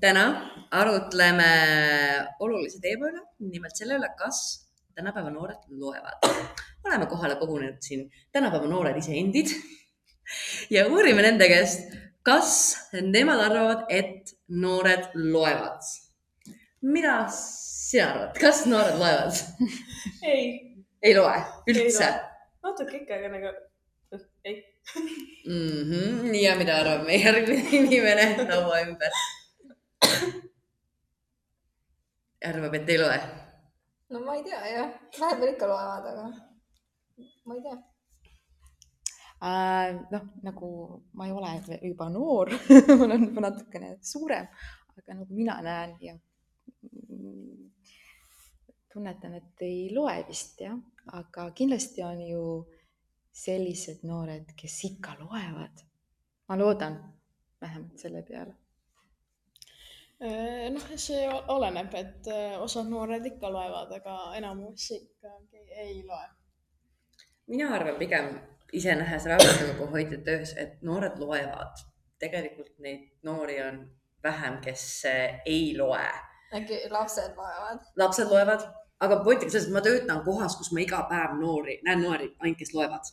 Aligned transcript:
täna 0.00 0.24
arutleme 0.70 1.50
olulise 2.40 2.80
teema 2.82 3.10
üle, 3.10 3.22
nimelt 3.52 3.76
selle 3.76 3.98
üle, 3.98 4.10
kas 4.18 4.40
tänapäeva 4.94 5.30
noored 5.30 5.66
loevad. 5.80 6.28
oleme 6.84 7.06
kohale 7.06 7.36
kogunenud 7.40 7.82
siin 7.84 8.06
tänapäeva 8.32 8.68
noored 8.68 8.96
iseendid 8.96 9.52
ja 10.74 10.86
uurime 10.88 11.22
nende 11.22 11.48
käest, 11.48 11.92
kas 12.22 12.52
nemad 12.92 13.40
arvavad, 13.48 13.84
et 13.88 14.34
noored 14.48 15.10
loevad. 15.14 15.82
mida 16.82 17.16
sina 17.34 18.10
arvad, 18.12 18.36
kas 18.40 18.64
noored 18.66 18.98
loevad? 18.98 19.42
ei, 20.32 20.44
ei 21.02 21.16
loe 21.16 21.36
üldse? 21.68 22.12
natuke 22.62 23.02
ikka, 23.02 23.20
aga 23.20 23.34
nagu 23.36 23.56
ei 24.44 24.64
mm. 25.46 25.90
-hmm. 25.90 26.34
ja 26.34 26.56
mida 26.56 26.76
arvab 26.76 27.04
meie 27.06 27.20
järgmine 27.24 27.68
inimene 27.78 28.26
laua 28.48 28.80
ümber? 28.86 29.12
arvab, 32.50 32.74
et 32.78 32.92
ei 32.94 32.98
loe? 33.02 33.20
no 34.10 34.24
ma 34.24 34.38
ei 34.38 34.44
tea 34.46 34.62
jah, 34.74 34.88
vahepeal 35.18 35.54
ikka 35.54 35.70
loevad, 35.70 36.04
aga 36.12 36.26
ma 37.46 37.58
ei 37.58 37.62
tea 37.66 37.76
äh,. 39.48 39.88
noh, 40.14 40.24
nagu 40.46 40.68
ma 41.18 41.28
ei 41.28 41.36
ole 41.38 41.78
juba 41.92 42.06
noor 42.16 42.48
ma 42.98 43.02
olen 43.06 43.28
juba 43.28 43.46
natukene 43.48 43.88
suurem, 44.12 44.46
aga 44.96 45.20
nagu 45.20 45.40
mina 45.42 45.60
näen 45.64 45.96
ja 46.08 46.18
tunnetan, 48.92 49.34
et 49.38 49.62
ei 49.64 49.88
loe 49.94 50.16
vist 50.28 50.60
jah, 50.60 50.76
aga 51.14 51.50
kindlasti 51.56 52.02
on 52.02 52.20
ju 52.26 52.42
sellised 53.32 54.02
noored, 54.08 54.50
kes 54.58 54.76
ikka 54.90 55.14
loevad. 55.20 55.84
ma 56.48 56.56
loodan 56.58 56.96
vähemalt 57.60 57.98
selle 57.98 58.22
peale. 58.26 58.54
Noh, 60.20 60.88
see 61.00 61.20
oleneb, 61.48 61.94
et 61.96 62.26
äh, 62.28 62.56
osad 62.60 62.90
noored 62.92 63.24
ikka 63.24 63.48
loevad, 63.48 63.94
aga 63.96 64.16
enamus 64.36 64.90
ikkagi 64.92 65.62
ei 65.80 66.02
loe. 66.04 66.26
mina 67.48 67.70
arvan 67.74 67.96
pigem 67.98 68.28
ise 68.72 68.94
nähes 68.94 69.24
raamatukogu 69.26 69.86
hoidjate 69.94 70.24
töös, 70.24 70.52
et 70.56 70.82
noored 70.82 71.16
loevad. 71.18 71.80
tegelikult 72.18 72.74
neid 72.78 73.08
noori 73.22 73.62
on 73.62 73.80
vähem, 74.22 74.60
kes 74.60 74.84
äh, 75.08 75.40
ei 75.46 75.72
loe. 75.78 76.04
äkki 76.52 76.82
lapsed 76.90 77.32
loevad? 77.36 77.80
lapsed 77.96 78.28
loevad, 78.28 78.68
aga 79.00 79.22
point 79.24 79.42
on 79.42 79.50
selles, 79.50 79.70
et 79.70 79.72
ma 79.72 79.80
töötan 79.80 80.20
kohas, 80.24 80.56
kus 80.60 80.72
ma 80.72 80.84
iga 80.84 81.00
päev 81.08 81.40
noori, 81.40 81.80
näen 81.88 82.04
noori 82.04 82.28
ainult, 82.42 82.60
kes 82.60 82.74
loevad 82.76 83.08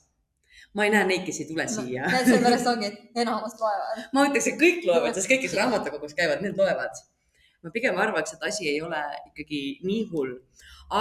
ma 0.77 0.85
ei 0.85 0.93
näe 0.93 1.05
neid, 1.09 1.23
kes 1.25 1.41
ei 1.41 1.47
tule 1.49 1.65
no, 1.65 1.73
siia. 1.73 2.07
sellepärast 2.13 2.67
ongi, 2.69 2.89
et 2.91 3.21
enamus 3.23 3.55
loevad. 3.59 4.01
ma 4.13 4.25
ütleks, 4.29 4.49
et 4.51 4.59
kõik 4.61 4.83
loevad, 4.85 5.15
sest 5.17 5.29
kõik, 5.31 5.41
kes 5.45 5.55
raamatukogus 5.57 6.13
käivad, 6.17 6.43
need 6.45 6.59
loevad. 6.59 6.99
ma 7.65 7.71
pigem 7.73 7.97
arvaks, 8.03 8.35
et 8.35 8.43
asi 8.45 8.69
ei 8.69 8.81
ole 8.85 8.99
ikkagi 9.31 9.61
nii 9.87 10.03
hull. 10.11 10.35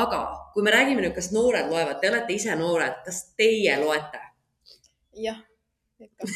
aga 0.02 0.22
kui 0.54 0.64
me 0.64 0.72
räägime 0.72 1.04
nüüd, 1.04 1.14
kas 1.18 1.28
noored 1.36 1.68
loevad, 1.72 2.00
te 2.00 2.12
olete 2.12 2.38
ise 2.38 2.56
noored, 2.56 3.02
kas 3.04 3.20
teie 3.36 3.76
loete? 3.82 4.22
jah, 5.26 5.42
ikka 6.00 6.32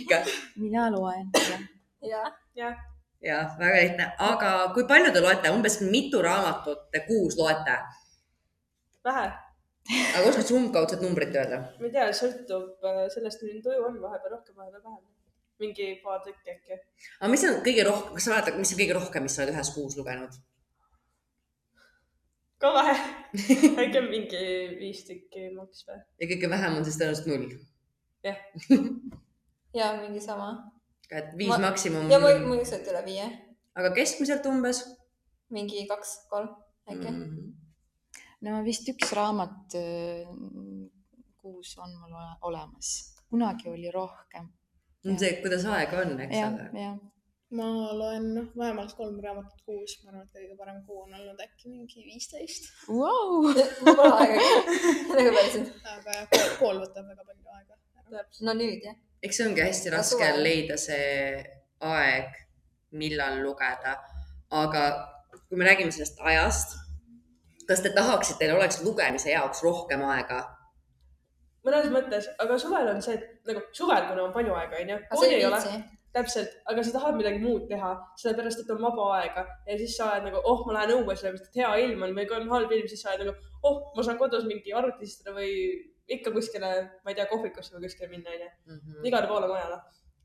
ikka? 0.00 0.24
mina 0.64 0.88
loen, 0.96 1.30
jah. 1.38 1.62
jah 2.10 2.34
ja. 2.58 2.74
ja 3.22 3.38
väga 3.62 3.78
lihtne, 3.78 4.10
aga 4.32 4.56
kui 4.74 4.90
palju 4.90 5.14
te 5.14 5.22
loete, 5.22 5.54
umbes 5.54 5.78
mitu 5.86 6.22
raamatut 6.22 6.90
te 6.90 7.06
kuus 7.06 7.38
loete? 7.38 7.78
vähe 9.06 9.30
aga 9.92 10.28
oskad 10.28 10.46
sa 10.48 10.56
umbkaudset 10.56 11.02
numbrit 11.04 11.34
öelda? 11.36 11.58
ma 11.80 11.88
ei 11.88 11.92
tea, 11.92 12.06
sõltub 12.16 12.86
äh, 12.88 13.04
sellest, 13.12 13.42
milline 13.44 13.60
tuju 13.64 13.84
on, 13.84 14.00
vahepeal 14.00 14.36
rohkem, 14.36 14.56
vahepeal 14.56 14.80
vähem. 14.80 15.02
mingi 15.60 15.88
paar 16.04 16.22
tükki 16.24 16.54
äkki. 16.54 16.78
aga 17.20 17.30
mis 17.32 17.44
on 17.48 17.60
kõige 17.66 17.84
rohkem, 17.88 18.16
kas 18.16 18.26
sa 18.26 18.32
mäletad, 18.32 18.58
mis 18.60 18.72
on 18.72 18.80
kõige 18.80 18.96
rohkem, 18.98 19.26
mis 19.26 19.36
sa 19.36 19.44
oled 19.44 19.54
ühes 19.54 19.72
kuus 19.76 19.96
lugenud? 20.00 20.38
ka 22.64 22.72
vähe 22.78 22.94
äkki 23.84 24.00
on 24.00 24.08
mingi 24.08 24.44
viis 24.80 25.04
tükki 25.08 25.50
maks 25.56 25.84
või? 25.88 26.00
ja 26.22 26.30
kõige 26.32 26.52
vähem 26.54 26.78
on 26.78 26.88
siis 26.88 27.00
tõenäoliselt 27.00 27.28
null? 27.32 27.58
jah 28.24 28.40
ja 29.80 29.90
mingi 29.98 30.22
sama. 30.24 30.54
et 31.10 31.34
viis 31.36 31.52
ma... 31.52 31.60
maksimum. 31.68 32.08
ja 32.12 32.22
mul, 32.24 32.40
mul 32.46 32.62
lihtsalt 32.62 32.88
üle 32.88 33.04
viie. 33.04 33.28
aga 33.76 33.92
keskmiselt 34.00 34.48
umbes? 34.48 34.80
mingi 35.52 35.84
kaks, 35.92 36.22
kolm 36.32 36.48
äkki 36.88 37.04
mm. 37.04 37.20
-hmm 37.20 37.52
no 38.44 38.60
vist 38.66 38.88
üks 38.92 39.12
raamat 39.16 39.76
kuus 41.44 41.74
on 41.78 41.90
mul 42.00 42.14
olemas, 42.48 42.90
kunagi 43.28 43.68
oli 43.68 43.90
rohkem. 43.92 44.48
see, 45.04 45.34
kuidas 45.42 45.66
aega 45.68 46.00
on, 46.00 46.14
eks 46.24 46.36
ja, 46.38 46.46
ole. 46.48 46.84
ma 47.58 47.66
loen 47.98 48.30
noh, 48.38 48.46
vähemalt 48.56 48.94
kolm 48.98 49.18
raamatut 49.24 49.60
kuus, 49.68 49.98
ma 50.02 50.12
arvan, 50.12 50.24
et 50.24 50.38
kõige 50.38 50.56
parem 50.60 50.78
kuu 50.86 51.02
on 51.04 51.16
olnud 51.18 51.42
äkki 51.44 51.72
mingi 51.72 52.06
viisteist 52.06 52.70
wow. 52.88 53.50
mul 53.84 53.98
pole 54.00 54.14
aega 54.24 54.46
nagu 55.18 55.34
päriselt. 55.36 55.74
aga 55.96 56.16
jah, 56.20 56.54
kool 56.60 56.80
võtab 56.80 57.12
väga 57.12 57.28
palju 57.28 57.58
aega. 57.58 58.24
no 58.48 58.56
nüüd 58.62 58.88
jah. 58.88 58.96
eks 59.24 59.40
see 59.40 59.50
ongi 59.50 59.66
hästi 59.66 59.92
raske 59.98 60.30
leida 60.40 60.80
see 60.80 61.44
aeg, 61.84 62.40
millal 62.96 63.42
lugeda, 63.44 63.98
aga 64.64 64.86
kui 65.44 65.60
me 65.60 65.68
räägime 65.68 65.92
sellest 65.92 66.24
ajast 66.24 66.78
kas 67.68 67.82
te 67.84 67.92
tahaksite, 67.94 68.38
teil 68.42 68.56
oleks 68.56 68.82
lugemise 68.84 69.32
jaoks 69.32 69.64
rohkem 69.66 70.04
aega? 70.10 70.42
mõnes 71.64 71.86
mõttes, 71.92 72.26
aga 72.44 72.56
suvel 72.60 72.90
on 72.92 72.98
see, 73.04 73.14
et 73.16 73.48
nagu 73.48 73.62
suvel, 73.72 74.02
kuna 74.10 74.26
on 74.26 74.32
palju 74.34 74.52
aega, 74.52 74.80
onju, 74.82 74.98
kooli 75.14 75.36
ei 75.38 75.46
ole, 75.48 75.60
täpselt, 76.14 76.58
aga 76.70 76.84
sa 76.84 76.92
tahad 76.98 77.16
midagi 77.18 77.40
muud 77.42 77.64
teha, 77.70 77.94
sellepärast 78.20 78.60
et 78.62 78.72
on 78.74 78.82
vaba 78.82 79.06
aega 79.16 79.46
ja 79.66 79.78
siis 79.80 79.96
sa 79.96 80.10
oled 80.12 80.28
nagu, 80.28 80.42
oh, 80.50 80.60
ma 80.68 80.76
lähen 80.76 80.98
õue, 80.98 81.16
sellepärast 81.16 81.48
et 81.48 81.58
hea 81.62 81.70
ilm 81.86 82.04
on 82.06 82.14
või 82.18 82.28
kui 82.28 82.36
on 82.38 82.52
halb 82.52 82.74
ilm, 82.76 82.90
siis 82.90 83.02
sa 83.02 83.14
oled 83.14 83.24
nagu, 83.24 83.34
oh, 83.64 83.80
ma 83.96 84.04
saan 84.06 84.20
kodus 84.20 84.46
mingi 84.50 84.76
arvuti 84.76 85.08
istada 85.08 85.34
või 85.38 85.50
ikka 86.14 86.34
kuskile, 86.36 86.70
ma 87.00 87.12
ei 87.12 87.18
tea, 87.18 87.26
kohvikusse 87.32 87.74
või 87.74 87.88
kuskile 87.88 88.10
minna, 88.12 88.36
onju. 88.36 88.50
Mhm. 88.74 89.04
igale 89.08 89.30
poole 89.30 89.48
mujale. 89.48 89.80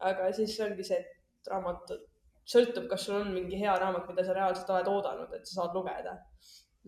aga 0.10 0.30
siis 0.36 0.60
ongi 0.64 0.84
see, 0.88 1.00
et 1.00 1.50
raamatud, 1.52 2.04
sõltub, 2.48 2.86
kas 2.92 3.08
sul 3.08 3.18
on 3.18 3.32
mingi 3.34 3.58
hea 3.60 3.74
raamat, 3.80 4.06
mida 4.12 4.24
sa 4.28 4.36
reaalselt 4.36 4.70
oled 4.76 4.92
oodanud, 4.92 5.34
et 5.36 5.48
sa 5.48 5.62
saad 5.62 5.76
lugeda 5.76 6.14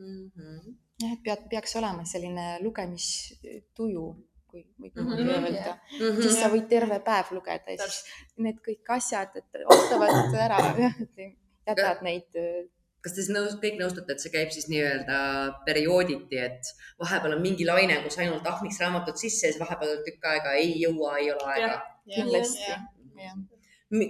mm. 0.02 0.26
-hmm. 0.36 0.76
jah, 1.04 1.14
et 1.14 1.24
pead, 1.28 1.48
peaks 1.54 1.78
olema 1.82 2.06
selline 2.14 2.48
lugemistuju, 2.66 4.06
kui 4.52 4.66
võib 4.82 5.00
mm 5.00 5.14
-hmm. 5.14 5.32
öelda 5.38 5.78
mm. 5.78 6.00
-hmm. 6.00 6.22
siis 6.22 6.42
sa 6.42 6.52
võid 6.56 6.68
terve 6.76 7.00
päev 7.08 7.32
lugeda 7.38 7.78
ja 7.78 7.88
siis 7.88 8.04
need 8.38 8.60
kõik 8.68 8.94
asjad, 8.98 9.42
et 9.42 9.64
ootavad 9.66 10.36
ära, 10.48 10.62
jätad 11.68 12.06
neid 12.08 12.40
äh, 12.44 12.70
kas 13.02 13.16
te 13.16 13.24
siis 13.24 13.32
nõus, 13.34 13.56
kõik 13.62 13.80
nõustute, 13.82 14.14
et 14.14 14.24
see 14.24 14.34
käib 14.34 14.52
siis 14.54 14.68
nii-öelda 14.70 15.18
periooditi, 15.66 16.38
et 16.38 16.70
vahepeal 17.02 17.38
on 17.38 17.42
mingi 17.44 17.66
laine, 17.66 17.98
kus 18.06 18.20
ainult 18.22 18.46
ahmiks 18.48 18.78
raamatud 18.84 19.18
sisse 19.18 19.48
ja 19.48 19.54
siis 19.54 19.62
vahepeal 19.62 20.04
tükk 20.06 20.28
aega 20.34 20.54
ei 20.60 20.76
jõua, 20.84 21.16
ei 21.22 21.32
ole 21.34 21.48
aega? 21.56 21.80
kindlasti. 22.12 22.78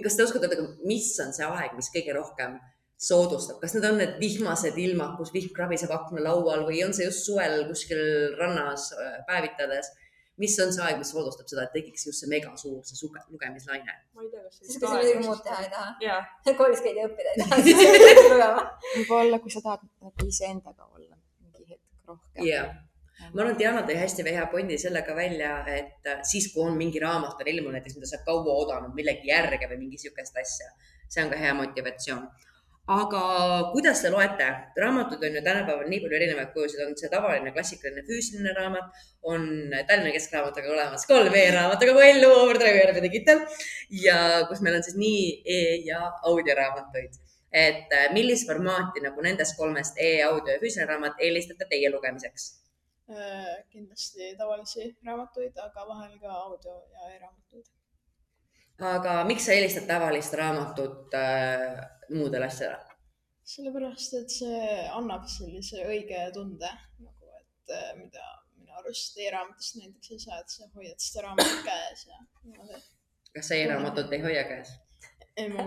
kas 0.04 0.16
te 0.16 0.26
oskate 0.26 0.48
öelda, 0.48 0.68
mis 0.88 1.08
on 1.24 1.32
see 1.36 1.48
aeg, 1.48 1.74
mis 1.78 1.88
kõige 1.94 2.16
rohkem 2.16 2.58
soodustab, 3.02 3.58
kas 3.62 3.74
need 3.74 3.86
on 3.88 3.98
need 3.98 4.14
vihmased 4.20 4.76
ilmad, 4.78 5.16
kus 5.18 5.32
vihm 5.34 5.50
krabiseb 5.56 5.90
aknalaual 5.94 6.62
või 6.68 6.84
on 6.86 6.94
see 6.94 7.08
just 7.08 7.26
suvel 7.26 7.64
kuskil 7.70 8.02
rannas 8.38 8.92
äh, 8.94 9.18
päevitades? 9.28 9.90
mis 10.40 10.54
on 10.64 10.70
see 10.72 10.82
aeg, 10.82 10.96
mis 10.96 11.10
soodustab 11.12 11.48
seda, 11.50 11.66
et 11.66 11.74
tekiks 11.76 12.06
just 12.08 12.22
see 12.22 12.30
megasuur, 12.30 12.78
see 12.88 12.96
suge, 12.96 13.20
lugemislaine? 13.30 13.96
ma 14.16 14.22
ei 14.24 14.30
tea, 14.32 14.44
kas 14.46 14.60
siis, 14.60 14.78
kui 14.78 14.86
sa 14.86 14.94
midagi 15.00 15.26
muud 15.26 15.42
teha 15.44 15.58
ei 15.64 15.72
taha 15.74 15.90
yeah.. 16.04 16.30
koolis 16.60 16.84
käid 16.84 17.00
ja 17.00 17.08
õppida 17.10 17.34
ei 17.34 17.42
taha, 17.42 18.54
võib-olla, 18.94 19.42
kui 19.42 19.52
sa 19.54 19.64
tahad 19.66 19.84
nagu 20.06 20.30
iseendaga 20.30 20.88
olla 20.88 21.18
mingi 21.18 21.66
hetk 21.74 22.12
rohkem. 22.12 22.46
yeah. 22.46 22.70
ma 23.34 23.44
arvan, 23.44 23.58
Diana 23.60 23.82
tõi 23.88 23.98
hästi 23.98 24.26
hea 24.30 24.46
pointi 24.54 24.78
sellega 24.80 25.18
välja, 25.18 25.56
et 25.74 26.08
äh, 26.14 26.22
siis, 26.28 26.48
kui 26.54 26.64
on 26.64 26.78
mingi 26.78 27.02
raamat 27.02 27.42
on 27.42 27.52
ilmunud 27.56 27.80
näiteks, 27.80 27.98
mida 27.98 28.08
sa 28.14 28.22
kaua 28.24 28.56
oodanud 28.62 28.96
millegi 28.96 29.34
järge 29.34 29.68
või 29.74 29.82
mingi 29.84 30.00
sihukest 30.06 30.38
asja, 30.46 30.70
see 31.10 31.26
on 31.26 31.34
ka 31.34 31.42
hea 31.42 31.52
motivatsioon 31.60 32.30
aga 32.88 33.70
kuidas 33.72 34.02
te 34.02 34.10
loete? 34.10 34.46
raamatuid 34.76 35.22
on 35.22 35.36
ju 35.36 35.42
tänapäeval 35.42 35.88
nii 35.88 36.00
palju 36.02 36.16
erinevaid 36.16 36.50
kujusid, 36.54 36.80
on 36.86 36.96
see 36.98 37.10
tavaline 37.10 37.52
klassikaline 37.54 38.02
füüsiline 38.08 38.54
raamat, 38.56 38.88
on 39.22 39.44
Tallinna 39.88 40.12
Keskraamatuga 40.12 40.72
olemas 40.74 41.06
kolm 41.06 41.34
e-raamatuga 41.34 41.92
kui 41.94 42.08
Ellu, 42.10 42.30
Overdrive 42.42 42.80
ja 42.82 43.02
Digital 43.02 43.44
ja 44.02 44.16
kus 44.48 44.60
meil 44.60 44.80
on 44.80 44.82
siis 44.82 44.96
nii 44.98 45.42
e- 45.44 45.76
ja 45.86 46.00
audioraamatuid. 46.22 47.20
et 47.52 47.92
äh, 47.92 48.08
millist 48.12 48.48
formaati 48.48 49.00
nagu 49.04 49.20
nendest 49.20 49.56
kolmest 49.58 49.98
e, 50.00 50.22
audio 50.24 50.54
ja 50.54 50.60
füüsiline 50.60 50.88
raamat 50.88 51.20
eelistate 51.20 51.66
teie 51.68 51.90
lugemiseks? 51.92 52.46
Äh, 53.12 53.64
kindlasti 53.70 54.34
tavalisi 54.38 54.96
raamatuid, 55.06 55.58
aga 55.60 55.86
vahel 55.88 56.18
ka 56.18 56.32
audio 56.32 56.74
ja 56.94 57.14
e-raamatuid. 57.14 57.66
aga 58.96 59.24
miks 59.28 59.46
sa 59.46 59.52
eelistad 59.52 59.86
tavalist 59.86 60.34
raamatut 60.34 61.14
äh, 61.14 61.76
muudele 62.16 62.48
asjadele? 62.48 62.92
sellepärast, 63.52 64.14
et 64.20 64.30
see 64.30 64.66
annab 64.94 65.26
sellise 65.30 65.82
õige 65.88 66.20
tunde 66.34 66.68
nagu, 67.02 67.32
et 67.40 67.74
äh, 67.74 67.88
mida 67.98 68.22
minu 68.54 68.76
arust 68.78 69.18
e-raamatust 69.18 69.80
näiteks 69.80 70.12
ei 70.14 70.22
saa, 70.22 70.38
et 70.38 70.54
sa 70.54 70.68
hoiad 70.76 71.02
seda 71.02 71.26
raamatut 71.26 71.64
käes 71.66 72.06
ja 72.06 72.20
niimoodi. 72.44 72.80
kas 73.34 73.50
sa 73.50 73.58
e-raamatut 73.58 74.14
ei 74.14 74.22
hoia 74.22 74.44
käes? 74.50 74.70
ei, 75.36 75.48
ma 75.50 75.66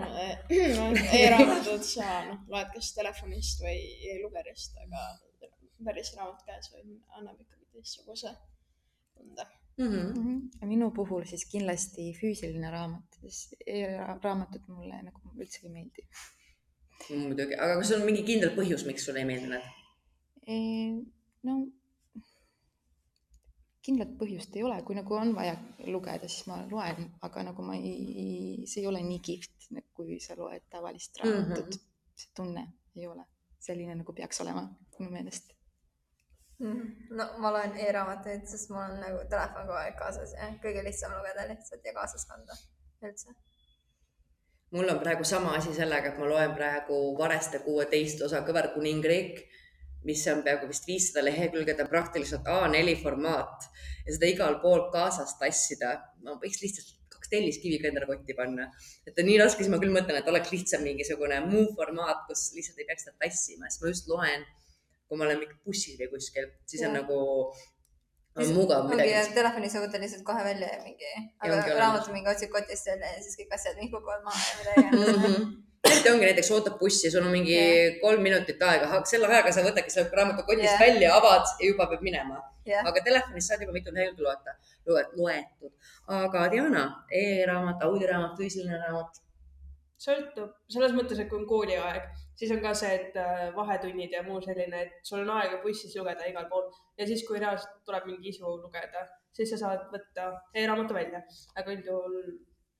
e-raamatut 1.20 1.84
sa 1.84 2.08
noh, 2.30 2.40
loed 2.54 2.72
kas 2.74 2.92
telefonist 2.96 3.60
või 3.66 3.78
e-lugerist, 4.14 4.80
aga 4.86 5.04
päris 5.84 6.14
raamat 6.16 6.42
käes 6.48 6.72
on, 6.78 6.96
annab 7.18 7.44
ikkagi 7.44 7.68
teistsuguse 7.76 8.32
tunde 9.16 9.44
mm. 9.76 9.90
-hmm. 9.90 10.66
minu 10.72 10.90
puhul 10.96 11.28
siis 11.28 11.44
kindlasti 11.50 12.08
füüsiline 12.20 12.70
raamat, 12.72 13.20
sest 13.20 13.54
e-raamatud 13.66 14.64
mulle 14.72 15.02
nagu 15.10 15.36
üldse 15.36 15.66
ei 15.66 15.72
meeldi. 15.76 16.08
Muidugi, 17.10 17.54
aga 17.54 17.78
kas 17.80 17.92
on 17.96 18.06
mingi 18.06 18.24
kindel 18.26 18.54
põhjus, 18.56 18.86
miks 18.88 19.06
sulle 19.06 19.22
ei 19.22 19.28
meeldi 19.28 19.52
need? 19.52 21.04
no 21.46 21.56
kindlat 23.86 24.16
põhjust 24.18 24.56
ei 24.58 24.64
ole, 24.66 24.78
kui 24.86 24.96
nagu 24.98 25.14
on 25.14 25.32
vaja 25.36 25.54
lugeda, 25.86 26.26
siis 26.26 26.48
ma 26.50 26.58
loen, 26.70 27.10
aga 27.26 27.44
nagu 27.50 27.66
ma 27.66 27.76
ei, 27.78 28.64
see 28.66 28.82
ei 28.82 28.88
ole 28.90 29.02
nii 29.06 29.20
kihvt, 29.28 29.68
kui 29.94 30.18
sa 30.22 30.34
loed 30.38 30.66
tavalist 30.72 31.20
raamatut 31.22 31.66
mm. 31.66 31.76
-hmm. 31.76 32.16
see 32.22 32.32
tunne 32.34 32.64
ei 32.96 33.06
ole 33.06 33.26
selline, 33.66 33.94
nagu 33.94 34.12
peaks 34.12 34.40
olema 34.44 34.66
minu 34.98 35.10
meelest 35.12 35.56
mm.. 36.58 36.82
no 37.18 37.26
ma 37.42 37.52
loen 37.56 37.76
e-raamatuid, 37.86 38.46
sest 38.50 38.70
mul 38.72 38.82
on 38.84 39.00
nagu 39.02 39.22
telefon 39.32 39.66
kogu 39.68 39.78
aeg 39.80 39.98
kaasas 40.00 40.34
ja 40.38 40.48
kõige 40.62 40.84
lihtsam 40.86 41.14
lugeda 41.18 41.48
lihtsalt 41.50 41.84
ja 41.84 41.94
kaasas 41.98 42.26
kanda 42.30 42.58
üldse. 43.06 43.34
Mul 44.74 44.88
on 44.90 44.98
praegu 45.00 45.24
sama 45.24 45.54
asi 45.56 45.74
sellega, 45.74 46.12
et 46.12 46.18
ma 46.18 46.26
loen 46.30 46.54
praegu 46.56 46.96
Vareste 47.18 47.62
kuueteist 47.64 48.22
osa 48.26 48.42
Kõverkuningriik 48.46 49.44
mis 50.06 50.22
on 50.30 50.42
peaaegu 50.46 50.68
vist 50.70 50.86
viissada 50.88 51.24
lehekülge, 51.26 51.74
ta 51.74 51.84
on 51.84 51.90
praktiliselt 51.90 52.46
A4 52.50 52.94
formaat 53.02 53.66
ja 54.06 54.14
seda 54.14 54.30
igal 54.30 54.60
pool 54.62 54.86
kaasas 54.94 55.34
tassida. 55.40 55.96
ma 56.22 56.36
võiks 56.42 56.62
lihtsalt 56.62 56.92
kaks 57.14 57.30
telliskivi 57.32 57.80
ka 57.82 57.90
endale 57.90 58.08
kotti 58.10 58.36
panna. 58.38 58.68
et 59.06 59.18
on 59.18 59.26
nii 59.30 59.38
raske, 59.42 59.64
siis 59.64 59.72
ma 59.72 59.80
küll 59.82 59.94
mõtlen, 59.94 60.20
et 60.20 60.28
oleks 60.32 60.52
lihtsam 60.54 60.84
mingisugune 60.86 61.40
muu 61.48 61.66
formaat, 61.78 62.26
kus 62.28 62.50
lihtsalt 62.58 62.82
ei 62.82 62.88
peaks 62.90 63.08
seda 63.08 63.16
tassima, 63.24 63.70
sest 63.70 63.82
ma 63.82 63.94
just 63.94 64.10
loen, 64.12 64.46
kui 65.08 65.18
ma 65.18 65.26
olen 65.26 65.42
mingi 65.42 65.58
bussis 65.64 65.98
või 66.00 66.12
kuskil, 66.14 66.50
siis 66.70 66.84
ja. 66.84 66.90
on 66.90 67.00
nagu 67.00 67.18
on 68.36 68.54
mugav 68.56 68.88
midagi. 68.90 69.12
ongi, 69.12 69.34
telefonis 69.36 69.76
sa 69.76 69.84
võtad 69.84 70.02
lihtsalt 70.04 70.24
kohe 70.28 70.42
välja 70.44 70.72
ja 70.72 70.80
mingi, 70.84 71.12
aga 71.44 71.60
raamatu 71.82 72.14
mingi 72.14 72.32
otsid 72.32 72.52
kotist 72.52 72.90
välja 72.92 73.12
ja 73.14 73.22
siis 73.24 73.38
kõik 73.40 73.54
asjad 73.56 73.78
mingi 73.80 73.94
kukuvad 73.94 74.26
maha 74.26 74.42
ja 74.48 74.58
midagi 74.62 74.90
mm. 74.96 75.22
-hmm 75.22 75.54
eriti 75.86 76.10
ongi 76.10 76.24
näiteks 76.26 76.50
ootad 76.50 76.78
bussi, 76.80 77.10
sul 77.10 77.24
on 77.24 77.30
mingi 77.30 77.54
yeah. 77.54 77.98
kolm 78.00 78.22
minutit 78.22 78.62
aega, 78.62 79.00
selle 79.10 79.28
ajaga 79.30 79.52
sa 79.54 79.62
võtadki 79.66 79.92
selle 79.94 80.10
raamatu 80.18 80.42
kotist 80.48 80.72
yeah. 80.72 80.80
välja, 80.80 81.12
avad 81.14 81.46
ja 81.60 81.68
juba 81.70 81.86
peab 81.90 82.02
minema 82.06 82.40
yeah.. 82.66 82.86
aga 82.90 83.02
telefonis 83.06 83.48
saad 83.50 83.62
juba 83.64 83.76
mitu 83.76 83.94
lehekülge 83.94 84.26
loeta, 84.26 84.56
loetud. 85.20 85.72
aga 86.20 86.48
Diana 86.52 86.84
e, 87.10 87.22
e-raamat, 87.42 87.84
audioraamat, 87.88 88.34
füüsiline 88.40 88.80
raamat? 88.82 89.22
sõltub, 90.06 90.52
selles 90.72 90.92
mõttes, 90.96 91.20
et 91.22 91.30
kui 91.30 91.38
on 91.40 91.46
kooliaeg, 91.48 92.08
siis 92.36 92.52
on 92.52 92.60
ka 92.64 92.72
see, 92.76 92.92
et 92.94 93.16
äh, 93.20 93.46
vahetunnid 93.56 94.12
ja 94.12 94.22
muu 94.26 94.40
selline, 94.44 94.82
et 94.86 94.98
sul 95.08 95.24
on 95.24 95.32
aega 95.38 95.60
bussis 95.62 95.94
lugeda 95.96 96.26
igal 96.28 96.48
pool 96.50 96.68
ja 96.98 97.06
siis, 97.08 97.24
kui 97.28 97.40
reaalselt 97.40 97.80
tuleb 97.88 98.08
mingi 98.10 98.32
isu 98.34 98.56
lugeda, 98.62 99.06
siis 99.36 99.52
sa 99.52 99.60
saad 99.62 99.86
võtta 99.92 100.28
e-raamatu 100.54 100.96
välja, 100.96 101.22
aga 101.56 101.74
üldjuhul 101.74 102.18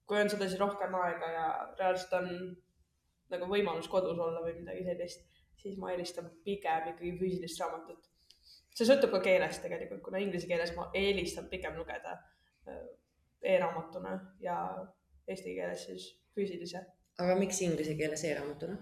kui 0.07 0.21
on 0.21 0.31
sedasi 0.31 0.59
rohkem 0.61 0.95
aega 1.01 1.31
ja 1.33 1.47
reaalselt 1.79 2.13
on 2.21 2.29
nagu 3.33 3.49
võimalus 3.51 3.89
kodus 3.91 4.19
olla 4.23 4.43
või 4.45 4.55
midagi 4.61 4.85
sellist, 4.87 5.25
siis 5.63 5.79
ma 5.83 5.91
eelistan 5.93 6.29
pigem 6.45 6.93
ikkagi 6.93 7.17
füüsilist 7.21 7.63
raamatut. 7.63 8.13
see 8.77 8.87
sõltub 8.87 9.15
ka 9.17 9.23
keelest 9.25 9.65
tegelikult, 9.65 10.03
kuna 10.05 10.21
inglise 10.23 10.47
keeles 10.47 10.75
ma 10.77 10.91
eelistan 10.95 11.49
pigem 11.51 11.79
lugeda 11.81 12.19
äh, 12.69 12.85
e-raamatuna 13.55 14.19
ja 14.41 14.59
eesti 15.27 15.57
keeles 15.57 15.87
siis 15.89 16.11
füüsilise. 16.37 16.85
aga 17.19 17.39
miks 17.41 17.63
inglise 17.67 17.97
keeles 17.99 18.25
e-raamatuna? 18.29 18.77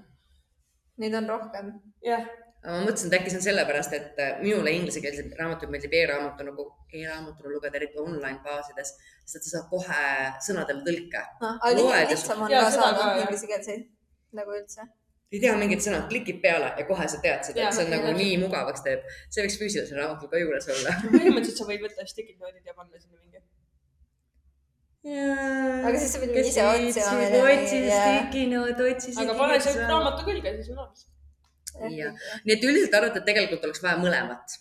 Neid 1.02 1.14
on 1.18 1.28
rohkem. 1.28 1.70
jah. 2.06 2.26
ma 2.64 2.80
mõtlesin, 2.86 3.10
et 3.10 3.18
äkki 3.18 3.32
see 3.32 3.40
on 3.40 3.46
sellepärast, 3.48 3.96
et 3.98 4.20
äh, 4.24 4.36
minule 4.40 4.72
inglisekeelseid 4.78 5.34
raamatuid 5.38 5.72
meeldib 5.72 5.96
e-raamatu 6.00 6.46
nagu 6.48 6.68
e-raamatuna 6.92 7.52
lugeda, 7.52 7.76
eriti 7.80 8.00
online 8.00 8.40
baasides, 8.44 8.94
sest 9.24 9.40
et 9.40 9.48
sa 9.48 9.56
saad 9.58 9.70
kohe 9.72 10.02
sõnadele 10.48 10.84
tõlke 10.86 11.24
no,. 11.42 11.56
lihtsam 12.12 12.46
on 12.46 12.54
ka 12.54 12.66
saada 12.72 13.08
inglisekeelseid 13.24 13.88
nagu 14.38 14.56
üldse 14.56 14.86
ei 15.34 15.40
tea 15.42 15.54
mingit 15.58 15.82
sõna, 15.82 16.04
klikid 16.10 16.38
peale 16.44 16.70
ja 16.78 16.86
kohe 16.86 17.06
sa 17.10 17.18
tead 17.22 17.42
seda, 17.46 17.66
et 17.66 17.76
see 17.76 17.86
on 17.86 17.92
nagu 17.94 18.10
ja, 18.12 18.16
nii 18.18 18.36
mugavaks 18.44 18.84
teeb. 18.86 19.06
see 19.34 19.42
võiks 19.42 19.58
füüsilisel 19.60 19.98
raamatul 19.98 20.30
ka 20.30 20.40
juures 20.40 20.68
olla 20.76 20.94
põhimõtteliselt 21.02 21.60
sa 21.60 21.68
võid 21.70 21.82
võtta 21.82 22.06
sticky 22.10 22.36
note'id 22.38 22.68
ja 22.68 22.76
panna 22.76 23.00
sinna 23.00 23.18
mingi. 23.18 23.42
Aga 25.04 25.96
siis 26.00 26.14
sa 26.14 26.20
pidid 26.22 26.50
ise 26.50 26.66
otsima. 26.68 27.16
otsi 27.40 27.80
sticky 27.88 28.46
note, 28.52 28.90
otsi. 28.90 29.16
aga 29.24 29.36
pane 29.40 29.60
see 29.66 29.74
raamatu 29.80 30.28
külge, 30.28 30.54
siis 30.60 30.70
on 30.72 30.80
olemas. 30.84 31.06
jah, 31.98 32.30
nii 32.44 32.56
et 32.56 32.68
üldiselt 32.70 32.96
arvate, 33.00 33.20
et 33.20 33.28
tegelikult 33.32 33.68
oleks 33.68 33.84
vaja 33.84 34.00
mõlemat. 34.00 34.56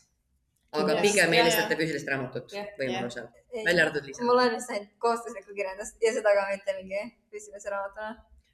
aga 0.73 0.91
yes, 0.97 1.01
pigem 1.05 1.33
eelistate 1.39 1.79
füüsilist 1.79 2.11
raamatut 2.11 2.53
võimalusel, 2.81 3.31
välja 3.55 3.87
arvatud 3.87 4.09
Liisa. 4.09 4.27
ma 4.27 4.37
loen 4.39 4.53
vist 4.57 4.75
ainult 4.75 4.93
kohustuslikku 5.07 5.57
kirjandust 5.57 6.05
ja 6.05 6.13
seda 6.19 6.35
ka 6.37 6.45
mitte 6.51 6.79
mingi 6.81 7.01
füüsilise 7.31 7.75
raamatuna 7.75 8.13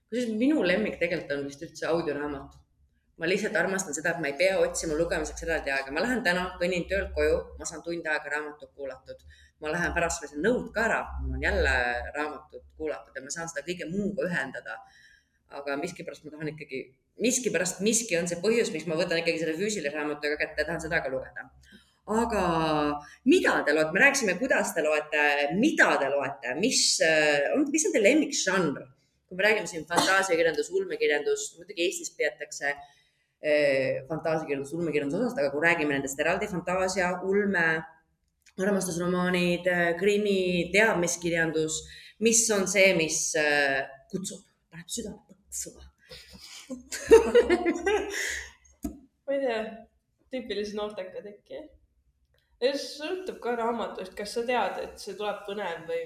kusjuures 0.09 0.39
minu 0.41 0.63
lemmik 0.65 0.97
tegelikult 1.01 1.31
on 1.37 1.45
vist 1.49 1.63
üldse 1.65 1.87
audioraamat. 1.93 2.57
Ma 3.19 3.27
lihtsalt 3.27 3.55
armastan 3.59 3.95
seda, 3.95 4.13
et 4.13 4.21
ma 4.23 4.29
ei 4.31 4.37
pea 4.39 4.55
otsima 4.63 4.95
lugemiseks 4.99 5.43
eraldi 5.43 5.73
aega, 5.75 5.91
ma 5.95 6.03
lähen 6.05 6.23
täna, 6.23 6.45
kõnnin 6.61 6.85
töölt 6.91 7.11
koju, 7.17 7.35
ma 7.59 7.67
saan 7.67 7.83
tund 7.83 8.07
aega 8.07 8.33
raamatut 8.35 8.71
kuulatud. 8.75 9.27
ma 9.59 9.73
lähen 9.73 9.91
pärast 9.91 10.21
veel 10.23 10.39
nõud 10.39 10.69
ka 10.71 10.85
ära, 10.85 10.99
mul 11.19 11.35
on 11.35 11.41
jälle 11.43 11.73
raamatut 12.15 12.63
kuulatud 12.79 13.15
ja 13.15 13.23
ma 13.25 13.33
saan 13.33 13.49
seda 13.51 13.65
kõige 13.67 13.89
muuga 13.91 14.23
ühendada. 14.29 14.79
aga 15.49 15.75
miskipärast 15.81 16.23
ma 16.23 16.31
tahan 16.31 16.53
ikkagi, 16.53 16.79
miskipärast 17.25 17.81
miski 17.81 18.15
on 18.17 18.27
see 18.29 18.39
põhjus, 18.43 18.71
miks 18.71 18.85
ma 18.87 18.95
võtan 18.95 19.19
ikkagi 19.19 19.41
selle 19.41 19.57
füüsilise 19.57 19.95
raamatu 19.95 20.35
kätte 20.39 20.61
ja 20.61 20.67
tahan 20.67 20.81
seda 20.81 21.01
ka 21.03 21.09
lugeda 21.09 21.49
aga 22.09 22.43
mida 23.25 23.59
te 23.65 23.73
loete, 23.73 23.91
me 23.93 23.99
rääkisime, 24.01 24.37
kuidas 24.39 24.71
te 24.73 24.81
loete, 24.85 25.25
mida 25.59 25.89
te 26.01 26.07
loete, 26.09 26.55
mis 26.61 26.79
on, 27.55 27.67
mis 27.73 27.85
on 27.85 27.93
teie 27.93 28.05
lemmikžanr? 28.05 28.87
kui 29.29 29.37
me 29.37 29.43
räägime 29.45 29.69
siin 29.69 29.83
fantaasiakirjandus, 29.85 30.71
ulmekirjandus, 30.73 31.43
muidugi 31.59 31.83
Eestis 31.85 32.09
peetakse 32.17 32.71
eh, 32.71 32.79
fantaasiakirjandus, 33.39 34.73
ulmekirjanduse 34.75 35.23
osast, 35.23 35.37
aga 35.39 35.53
kui 35.53 35.63
räägime 35.63 35.95
nendest 35.95 36.19
eraldi, 36.19 36.49
fantaasia, 36.51 37.13
ulme, 37.23 37.63
armastusromaanid, 38.63 39.67
eh, 39.67 39.97
krimi, 39.99 40.69
teadmiskirjandus, 40.73 41.79
mis 42.25 42.41
on 42.51 42.67
see, 42.67 42.93
mis 42.97 43.35
eh, 43.39 43.81
kutsub, 44.11 44.43
paneb 44.71 44.89
südame 44.91 45.19
põksuma 45.27 45.85
ma 49.25 49.33
ei 49.33 49.39
tea, 49.41 49.59
tüüpilised 50.29 50.75
noortekad 50.77 51.25
äkki. 51.31 51.57
sõltub 52.77 53.39
ka 53.41 53.55
raamatust, 53.57 54.13
kas 54.17 54.35
sa 54.35 54.41
tead, 54.45 54.73
et 54.83 55.01
see 55.01 55.15
tuleb 55.17 55.39
põnev 55.47 55.77
või 55.89 56.01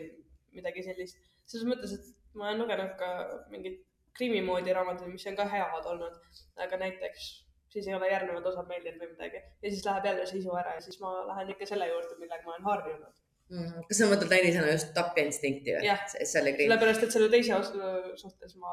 midagi 0.55 0.85
sellist. 0.85 1.17
selles 1.49 1.67
mõttes, 1.67 1.91
et 1.97 2.05
ma 2.39 2.47
olen 2.47 2.63
lugenud 2.63 2.93
ka 2.99 3.09
mingeid 3.51 3.77
krimi 4.17 4.41
moodi 4.45 4.73
raamatuid, 4.75 5.11
mis 5.13 5.25
on 5.29 5.37
ka 5.39 5.47
head 5.49 5.89
olnud, 5.93 6.19
aga 6.65 6.79
näiteks 6.85 7.31
siis 7.73 7.87
ei 7.87 7.95
ole 7.97 8.09
järgnevad 8.11 8.45
osad 8.51 8.69
meeldinud 8.69 9.01
või 9.01 9.11
midagi. 9.15 9.41
Ja 9.63 9.71
siis 9.71 9.85
läheb 9.87 10.05
jälle 10.09 10.25
sisu 10.29 10.55
ära 10.59 10.75
ja 10.77 10.81
siis 10.85 10.99
ma 11.01 11.13
lähen 11.29 11.49
ikka 11.53 11.67
selle 11.69 11.87
juurde, 11.89 12.17
millega 12.19 12.45
ma 12.45 12.55
olen 12.55 12.67
harjunud. 12.69 13.21
Mm.. 13.53 13.81
kas 13.89 13.99
sa 13.99 14.05
mõtled 14.07 14.31
näidisena 14.31 14.69
just 14.71 14.93
tapjainstinkti 14.95 15.73
või? 15.75 15.95
sellepärast, 16.15 17.03
et 17.03 17.11
selle 17.11 17.27
teise 17.29 17.57
osa 17.57 17.89
suhtes 18.21 18.55
ma, 18.61 18.71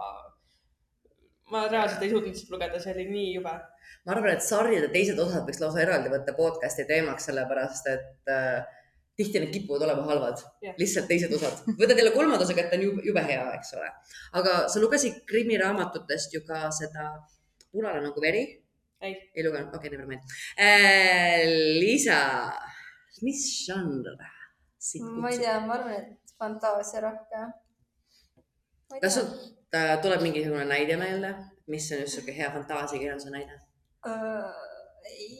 ma 1.51 1.65
reaalselt 1.67 2.05
ei 2.07 2.13
suutnud 2.13 2.39
seda 2.39 2.55
lugeda, 2.55 2.79
see 2.81 2.95
oli 2.95 3.09
nii 3.09 3.33
jube. 3.35 3.55
ma 4.07 4.15
arvan, 4.15 4.31
et 4.37 4.47
sarjade 4.47 4.93
teised 4.95 5.19
osad 5.25 5.49
võiks 5.49 5.61
lausa 5.65 5.83
eraldi 5.83 6.13
võtta 6.13 6.37
podcast'i 6.39 6.87
teemaks, 6.89 7.27
sellepärast 7.29 7.91
et 7.91 8.33
äh, 8.37 8.79
tihti 9.21 9.43
need 9.43 9.53
kipuvad 9.55 9.85
olema 9.87 10.07
halvad 10.09 10.41
yeah., 10.65 10.75
lihtsalt 10.81 11.09
teised 11.11 11.33
osad. 11.37 11.61
võtad 11.81 12.01
jälle 12.01 12.15
kolmanda 12.15 12.47
osa 12.47 12.57
kätte, 12.57 12.79
on 12.79 12.87
jube, 12.87 13.05
jube 13.07 13.25
hea, 13.27 13.45
eks 13.59 13.75
ole. 13.79 13.91
aga 14.41 14.57
sa 14.73 14.83
lugesid 14.83 15.21
krimiraamatutest 15.31 16.35
ju 16.37 16.43
ka 16.49 16.67
seda 16.75 17.13
Punane 17.71 18.01
nagu 18.03 18.23
veri? 18.23 18.43
ei, 19.01 19.15
ei 19.35 19.45
lugenud, 19.47 19.75
okei 19.75 19.89
okay,, 19.89 19.91
never 19.95 20.09
mind 20.09 20.23
äh,. 20.59 21.45
Liisa, 21.81 22.19
mis 23.27 23.45
žanr? 23.67 24.17
ma 25.21 25.31
ei 25.31 25.39
tea, 25.39 25.59
ma 25.67 25.77
arvan, 25.77 25.95
et 26.01 26.35
fantaasia 26.41 27.05
rohkem. 27.05 27.53
kas 29.01 29.21
sul 29.21 29.31
tuleb 30.03 30.25
mingisugune 30.27 30.67
näide 30.69 30.97
meelde, 31.01 31.35
mis 31.71 31.93
on 31.93 32.05
just 32.05 32.19
sihuke 32.19 32.37
hea 32.37 32.51
fantaasiakirjanduse 32.57 33.37
näide 33.37 33.61
uh...? 34.09 34.70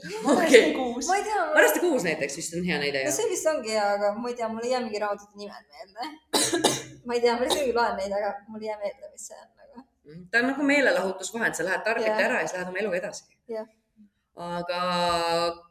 okay. 0.33 0.75
ma 1.07 1.17
ei 1.17 1.25
tea. 1.25 1.43
Varaste 1.55 1.81
kuus 1.81 2.05
näiteks 2.07 2.37
vist 2.37 2.55
on 2.57 2.65
hea 2.65 2.79
näide. 2.83 3.03
no 3.05 3.15
see 3.15 3.29
vist 3.31 3.49
ongi 3.51 3.75
hea, 3.75 3.87
aga 3.97 4.13
ma 4.17 4.31
ei 4.31 4.37
tea, 4.39 4.49
mul 4.53 4.65
ei 4.67 4.73
jää 4.75 4.83
mingi 4.85 5.03
raamatute 5.03 5.39
nimed 5.41 5.65
meelde 5.75 6.09
ma 7.07 7.17
ei 7.17 7.21
tea, 7.25 7.35
ma 7.37 7.49
lihtsalt 7.49 7.75
loen 7.81 7.99
neid, 8.01 8.15
aga 8.21 8.33
mul 8.49 8.65
ei 8.65 8.71
jää 8.71 8.79
meelde, 8.85 9.11
mis 9.13 9.27
see 9.31 9.37
on 9.41 9.49
nagu. 9.49 9.85
Mm, 10.09 10.25
ta 10.31 10.43
on 10.43 10.49
nagu 10.53 10.71
meelelahutusvahend, 10.73 11.59
sa 11.59 11.69
lähed 11.69 11.85
tarbid 11.87 12.09
yeah. 12.09 12.25
ära 12.27 12.41
ja 12.41 12.49
siis 12.49 12.59
lähed 12.59 12.73
oma 12.73 12.83
eluga 12.83 13.01
edasi 13.01 13.25
yeah.. 13.51 13.69
aga 14.49 14.83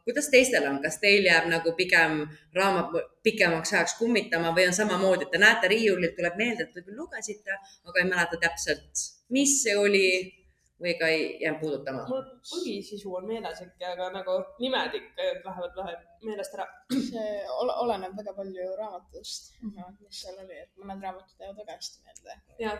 kuidas 0.06 0.30
teistel 0.32 0.68
on, 0.70 0.80
kas 0.84 1.00
teil 1.02 1.26
jääb 1.26 1.48
nagu 1.50 1.74
pigem 1.78 2.20
raamat 2.56 2.94
pikemaks 3.26 3.74
ajaks 3.74 3.96
kummitama 3.98 4.54
või 4.56 4.68
on 4.70 4.76
samamoodi, 4.76 5.26
et 5.26 5.34
te 5.34 5.42
näete 5.42 5.70
riiulilt, 5.72 6.16
tuleb 6.18 6.38
meelde, 6.40 6.68
et 6.68 6.84
küll 6.84 6.98
lugesite, 7.02 7.58
aga 7.86 8.02
ei 8.02 8.10
mäleta 8.12 8.38
täpselt, 8.46 9.08
mis 9.34 9.58
see 9.64 9.76
oli 9.78 10.06
või 10.80 10.94
ka 11.00 11.08
ei 11.12 11.24
jäänud 11.42 11.60
puudutama? 11.60 12.04
mul 12.08 12.22
põhisisu 12.50 13.12
on 13.18 13.26
meeles 13.28 13.60
ikka, 13.64 13.92
aga 13.94 14.08
nagu 14.14 14.36
nimed 14.62 14.96
ikka 15.00 15.28
lähevad 15.44 15.76
vähe 15.80 15.96
meelest 16.26 16.56
ära. 16.56 16.66
see 17.08 17.32
oleneb 17.84 18.16
väga 18.20 18.34
palju 18.36 18.68
raamatust 18.78 19.52
mm, 19.62 19.74
-hmm. 19.76 19.98
mis 20.06 20.22
seal 20.22 20.38
oli, 20.44 20.60
et 20.64 20.70
mõned 20.84 21.04
raamatud 21.06 21.44
jäävad 21.44 21.60
väga 21.62 21.76
hästi 21.78 22.04
meelde. 22.04 22.38
ja, 22.58 22.76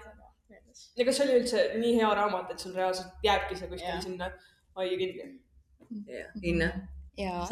ja 0.97 1.05
kas 1.09 1.21
see 1.21 1.27
oli 1.29 1.41
üldse 1.43 1.67
nii 1.83 1.97
hea 2.01 2.15
raamat, 2.23 2.55
et 2.55 2.67
sul 2.67 2.77
reaalselt 2.77 3.29
jääbki 3.29 3.61
see 3.61 3.73
kuskil 3.75 4.03
sinna 4.07 4.31
aia 4.75 4.97
kinni? 5.03 5.29
jah, 6.19 6.33
Inna? 6.43 6.71
jaa, 7.17 7.49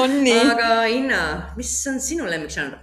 on 0.00 0.16
nii. 0.24 0.40
aga 0.54 0.72
Inna, 0.96 1.20
mis 1.56 1.74
on 1.92 2.00
sinu 2.10 2.30
lemmikžanr? 2.30 2.80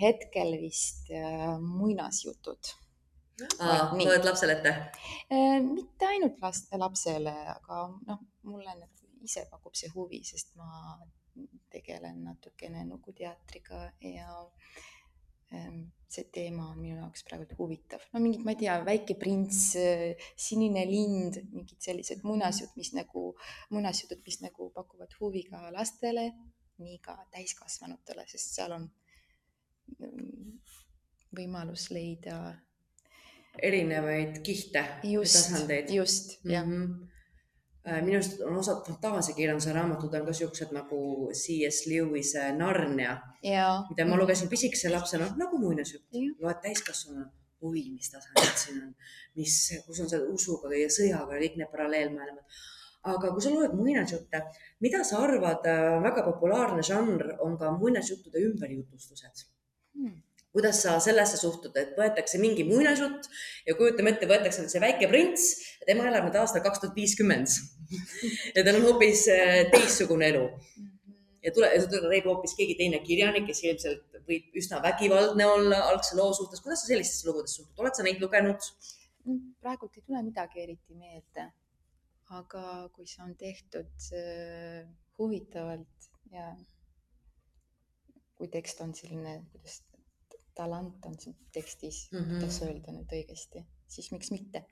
hetkel 0.00 0.56
vist 0.60 1.10
äh, 1.16 1.60
muinasjutud 1.60 2.76
loed 4.04 4.28
lapsele 4.28 4.58
ette? 4.58 4.74
Äh, 5.32 5.58
mitte 5.64 6.08
ainult 6.08 6.40
last, 6.42 6.72
lapsele, 6.78 7.34
aga 7.56 7.82
noh, 8.08 8.22
mulle 8.48 8.76
nagu 8.78 9.10
ise 9.22 9.46
pakub 9.50 9.76
see 9.78 9.90
huvi, 9.94 10.22
sest 10.26 10.54
ma 10.58 10.68
tegelen 11.72 12.22
natukene 12.26 12.84
nukuteatriga 12.84 13.84
ja 14.04 14.28
ähm, 15.54 15.84
see 16.12 16.26
teema 16.34 16.68
on 16.72 16.80
minu 16.80 16.98
jaoks 16.98 17.24
praegu 17.28 17.56
huvitav. 17.58 18.04
no 18.12 18.20
mingid, 18.20 18.42
ma 18.44 18.52
ei 18.52 18.60
tea, 18.62 18.74
Väike 18.84 19.16
prints, 19.20 19.62
Sinine 20.46 20.84
lind, 20.88 21.38
mingid 21.54 21.80
sellised 21.86 22.24
muinasjutud, 22.28 22.76
mis 22.80 22.92
nagu, 22.96 23.24
muinasjutud, 23.72 24.20
mis 24.26 24.42
nagu 24.44 24.68
pakuvad 24.74 25.16
huvi 25.20 25.46
ka 25.48 25.70
lastele, 25.72 26.28
nii 26.82 26.98
ka 27.04 27.16
täiskasvanutele, 27.32 28.26
sest 28.28 28.58
seal 28.58 28.76
on 28.76 28.88
mm, 29.96 30.52
võimalus 31.38 31.88
leida 31.94 32.36
erinevaid 33.60 34.40
kihte 34.46 34.84
tasandeid. 35.02 35.90
just, 35.90 36.38
jah 36.44 36.66
mm. 36.66 36.82
-hmm 36.82 37.08
minu 37.82 38.16
arust 38.16 38.40
on 38.46 38.56
osad 38.60 38.84
fantaasiakirjanduse 38.86 39.72
raamatud 39.74 40.12
on 40.14 40.26
ka 40.26 40.32
siuksed 40.38 40.70
nagu 40.76 40.98
C.S. 41.34 41.86
Lewis'e 41.90 42.44
Narnia, 42.54 43.16
mida 43.42 44.06
ma 44.06 44.18
lugesin 44.20 44.48
pisikese 44.48 44.90
lapsena 44.92 45.26
nagu 45.36 45.58
muinasjutt. 45.58 46.04
loed 46.38 46.60
täiskasvanuna, 46.62 47.26
oi, 47.60 47.82
mis 47.90 48.12
tasandid 48.12 48.54
siin 48.64 48.78
on, 48.84 48.94
mis, 49.34 49.56
kus 49.86 50.00
on 50.04 50.12
see 50.12 50.22
usuga 50.36 50.70
ja 50.78 50.86
sõjaga 50.98 51.40
kõik 51.42 51.58
need 51.58 51.72
paralleelmaailmad. 51.74 52.62
aga 53.02 53.32
kui 53.34 53.42
sa 53.42 53.50
loed 53.50 53.74
muinasjutte, 53.74 54.44
mida 54.86 55.02
sa 55.04 55.24
arvad, 55.26 55.66
äh, 55.66 55.98
väga 56.06 56.22
populaarne 56.30 56.86
žanr 56.86 57.32
on 57.42 57.58
ka 57.58 57.74
muinasjuttude 57.82 58.46
ümberjutustused 58.46 59.48
hmm 59.98 60.20
kuidas 60.52 60.82
sa 60.84 60.98
sellesse 61.00 61.38
suhtud, 61.40 61.76
et 61.80 61.94
võetakse 61.96 62.40
mingi 62.40 62.64
muinasjutt 62.68 63.28
ja 63.66 63.76
kujutame 63.78 64.12
ette, 64.12 64.28
võetakse 64.28 64.66
see 64.68 64.82
väike 64.82 65.08
prints 65.08 65.48
tema 65.86 66.06
elab 66.10 66.28
nüüd 66.28 66.38
aastal 66.40 66.64
kaks 66.64 66.82
tuhat 66.82 66.98
viiskümmend. 66.98 67.52
ja 68.56 68.64
tal 68.64 68.78
on 68.78 68.88
hoopis 68.90 69.26
äh, 69.32 69.62
teistsugune 69.72 70.28
elu. 70.32 70.46
ja 71.42 71.50
tule, 71.56 71.70
tuleb 71.90 72.28
hoopis 72.28 72.54
keegi 72.58 72.76
teine 72.78 73.00
kirjanik, 73.02 73.48
kes 73.48 73.64
ilmselt 73.64 74.20
võib 74.28 74.58
üsna 74.60 74.78
vägivaldne 74.84 75.46
olla 75.48 75.80
algse 75.90 76.16
loo 76.18 76.32
suhtes. 76.36 76.60
kuidas 76.64 76.84
sa 76.84 76.92
sellistesse 76.92 77.28
lugudesse 77.28 77.60
suhtud, 77.60 77.80
oled 77.82 77.96
sa 77.96 78.06
neid 78.06 78.20
lugenud? 78.22 78.68
praegult 79.62 79.96
ei 79.96 80.04
tule 80.06 80.22
midagi 80.26 80.62
eriti 80.62 80.98
meelde. 80.98 81.48
aga 82.32 82.66
kui 82.94 83.08
see 83.08 83.24
on 83.24 83.32
tehtud 83.40 84.10
äh, 84.18 84.84
huvitavalt 85.18 86.10
ja 86.32 86.52
kui 88.36 88.48
tekst 88.52 88.80
on 88.84 88.94
selline, 88.96 89.40
kuidas 89.52 89.82
talant 90.54 91.06
on 91.08 91.18
siin 91.18 91.36
tekstis 91.52 92.08
mm, 92.12 92.18
-hmm. 92.18 92.38
kuidas 92.38 92.62
öelda 92.62 92.94
nüüd 92.94 93.14
õigesti, 93.18 93.64
siis 93.88 94.12
miks 94.12 94.30
mitte? 94.34 94.64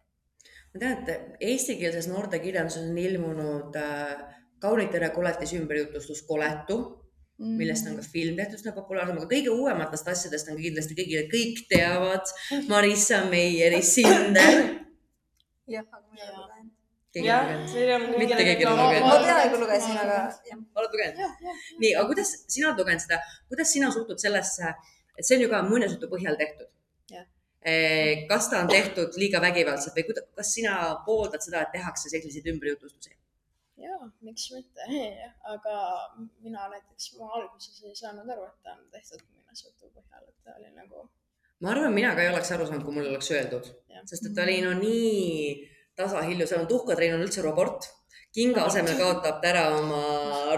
ma 0.73 0.81
tean, 0.81 0.99
et 0.99 1.37
eestikeelses 1.51 2.09
noortekirjanduses 2.09 2.91
on 2.91 2.99
ilmunud 2.99 3.77
äh, 3.77 4.37
Kaunitere 4.61 5.09
koletise 5.11 5.57
ümberjutustus 5.57 6.23
Koletu 6.29 6.77
mm, 6.79 7.45
-hmm. 7.45 7.57
millest 7.63 7.87
on 7.89 7.97
ka 7.97 8.03
film 8.13 8.37
tehtud 8.37 8.61
üsna 8.61 8.75
populaarsem, 8.77 9.17
aga 9.17 9.29
kõige 9.35 9.55
uuematest 9.55 10.09
asjadest 10.09 10.53
on 10.53 10.61
kindlasti 10.61 10.97
kõigile, 10.99 11.25
kõik 11.33 11.65
teavad 11.69 12.35
Marissa 12.69 13.25
Meieri 13.31 13.83
Sinder. 13.83 14.61
jah, 15.75 15.87
aga 15.89 16.07
mina 16.11 16.25
ei 16.25 16.37
lugenud 16.37 16.79
jah, 17.19 17.51
mitte 18.19 18.37
keegi 18.37 18.63
ei 18.63 18.71
ole 18.71 18.83
lugenud. 18.83 19.09
ma 19.09 19.19
peaaegu 19.25 19.61
lugesin, 19.65 19.99
aga 19.99 20.19
jah. 20.47 20.63
oled 20.75 20.95
lugenud? 20.95 21.43
nii, 21.83 21.95
aga 21.97 22.07
kuidas 22.13 22.33
sina 22.47 22.71
oled 22.71 22.83
lugenud 22.85 23.03
seda, 23.07 23.21
kuidas 23.49 23.73
sina 23.73 23.91
suhtud 23.95 24.23
sellesse 24.23 24.75
et 25.21 25.29
see 25.29 25.37
on 25.39 25.45
ju 25.45 25.53
ka 25.53 25.63
muinasjutu 25.69 26.09
põhjal 26.11 26.39
tehtud. 26.41 26.69
Eh, 27.61 28.25
kas 28.29 28.47
ta 28.49 28.63
on 28.65 28.71
tehtud 28.73 29.17
liiga 29.21 29.41
vägivaldselt 29.45 29.99
või 29.99 30.15
kas 30.17 30.53
sina 30.57 30.77
pooldad 31.05 31.45
seda, 31.45 31.67
et 31.67 31.75
tehakse 31.77 32.09
selliseid 32.09 32.47
ümberjutustusi? 32.55 33.13
ja, 33.81 33.97
miks 34.25 34.47
mitte, 34.55 34.87
aga 35.55 35.77
mina 36.45 36.67
näiteks, 36.73 37.13
ma 37.19 37.29
alguses 37.37 37.83
ei 37.85 37.95
saanud 37.97 38.29
aru, 38.33 38.47
et 38.49 38.65
ta 38.65 38.77
on 38.77 38.87
tehtud 38.95 39.23
muinasjutu 39.27 39.93
põhjal, 39.93 40.25
et 40.25 40.39
ta 40.45 40.57
oli 40.57 40.73
nagu. 40.73 41.05
ma 41.61 41.73
arvan, 41.75 41.93
mina 41.97 42.15
ka 42.17 42.25
ei 42.25 42.33
oleks 42.33 42.53
aru 42.57 42.69
saanud, 42.69 42.85
kui 42.87 42.97
mulle 42.97 43.13
oleks 43.13 43.31
öeldud, 43.37 43.71
sest 44.09 44.29
et 44.29 44.37
ta 44.37 44.49
oli 44.49 44.61
no 44.65 44.73
nii 44.81 45.55
tasahilju, 46.01 46.49
seal 46.49 46.65
on 46.65 46.71
tuhkatrein 46.73 47.17
on 47.19 47.29
üldse 47.29 47.45
robot 47.45 47.91
kinga 48.35 48.65
asemel 48.69 48.97
kaotab 48.99 49.41
ta 49.43 49.49
ära 49.51 49.65
oma 49.77 50.03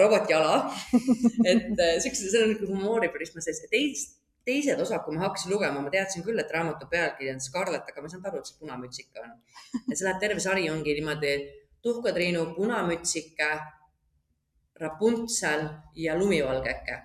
robotjala. 0.01 0.57
et 1.51 1.71
eh, 1.73 1.95
siukse, 2.05 2.29
see 2.29 2.43
on 2.45 2.53
nagu 2.55 2.69
humooriprisma 2.69 3.45
sees. 3.45 3.63
teist, 3.73 4.19
teised 4.47 4.81
osad, 4.83 5.05
kui 5.05 5.17
ma 5.17 5.27
hakkasin 5.27 5.53
lugema, 5.53 5.83
ma 5.85 5.91
teadsin 5.93 6.25
küll, 6.27 6.41
et 6.41 6.51
raamatu 6.55 6.89
pealkiri 6.91 7.31
on 7.35 7.41
Scarlett, 7.41 7.89
aga 7.89 8.03
ma 8.03 8.09
ei 8.09 8.15
saanud 8.15 8.31
aru, 8.31 8.41
et 8.43 8.51
see 8.51 8.59
punamütsike 8.61 9.23
on. 9.23 9.37
et 9.85 9.95
see 9.95 10.07
läheb, 10.07 10.21
terve 10.25 10.43
sari 10.43 10.69
ongi 10.71 10.97
niimoodi 10.99 11.33
tuhkatriinu, 11.83 12.49
punamütsike, 12.57 13.53
Rapuntsel 14.83 15.69
ja 15.95 16.17
lumivalgeke. 16.19 16.99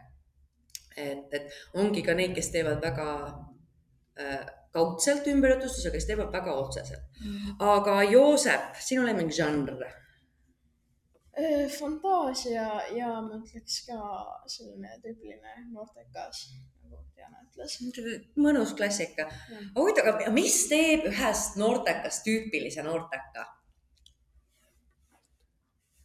et, 0.98 1.34
et 1.34 1.52
ongi 1.78 2.02
ka 2.02 2.16
neid, 2.18 2.34
kes 2.34 2.50
teevad 2.50 2.82
väga 2.82 3.10
äh, 4.18 4.48
kaudselt 4.74 5.28
ümberjutustusi, 5.30 5.92
kes 5.94 6.08
teevad 6.10 6.34
väga 6.34 6.56
otseselt. 6.64 7.06
Mhm. 7.22 7.56
aga 7.76 8.02
Joosep, 8.04 8.82
sinu 8.90 9.06
lemmikžanr? 9.06 9.86
Äh, 11.38 11.68
fantaasia 11.70 12.66
ja 12.98 13.12
ma 13.22 13.38
ütleks 13.38 13.84
ka 13.86 14.00
selline 14.50 14.98
tüüpiline 15.04 15.54
noortekas 15.70 16.48
Diana 17.18 17.42
ütles. 17.44 17.78
mõnus 18.40 18.74
klassika. 18.78 19.28
huvitav, 19.76 20.10
aga 20.14 20.32
mis 20.34 20.58
teeb 20.72 21.08
ühest 21.12 21.58
noortekast 21.62 22.26
tüüpilise 22.28 22.86
noorteka? 22.86 23.46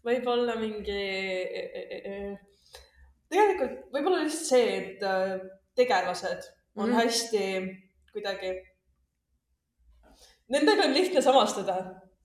võib-olla 0.03 0.57
mingi, 0.59 0.99
e, 0.99 1.63
e, 1.79 1.99
e, 2.11 2.15
tegelikult 3.31 3.93
võib-olla 3.95 4.25
lihtsalt 4.25 4.49
see, 4.49 4.73
et 4.81 5.05
äh, 5.07 5.37
tegelased 5.79 6.49
on 6.75 6.89
mm. 6.89 6.97
hästi 6.99 7.45
kuidagi, 8.11 8.51
nendega 10.51 10.89
on 10.89 10.97
lihtne 10.97 11.23
samastada 11.23 11.79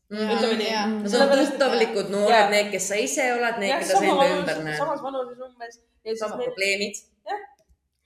Mm, 0.08 0.30
ütleme 0.32 0.56
nii. 0.56 0.76
Nad 1.04 1.16
on 1.20 1.40
tuttavlikud 1.42 2.12
noored, 2.14 2.52
need, 2.54 2.70
kes 2.72 2.86
sa 2.88 2.96
ise 2.96 3.26
oled, 3.34 3.58
need, 3.60 3.74
keda 3.82 3.98
sa 3.98 4.06
enda 4.08 4.28
ümber 4.38 4.62
näed. 4.64 4.78
samas 4.80 5.02
vanuses 5.04 5.42
umbes. 5.44 5.80
samad 6.22 6.44
probleemid. 6.46 7.02
jah, 7.28 7.42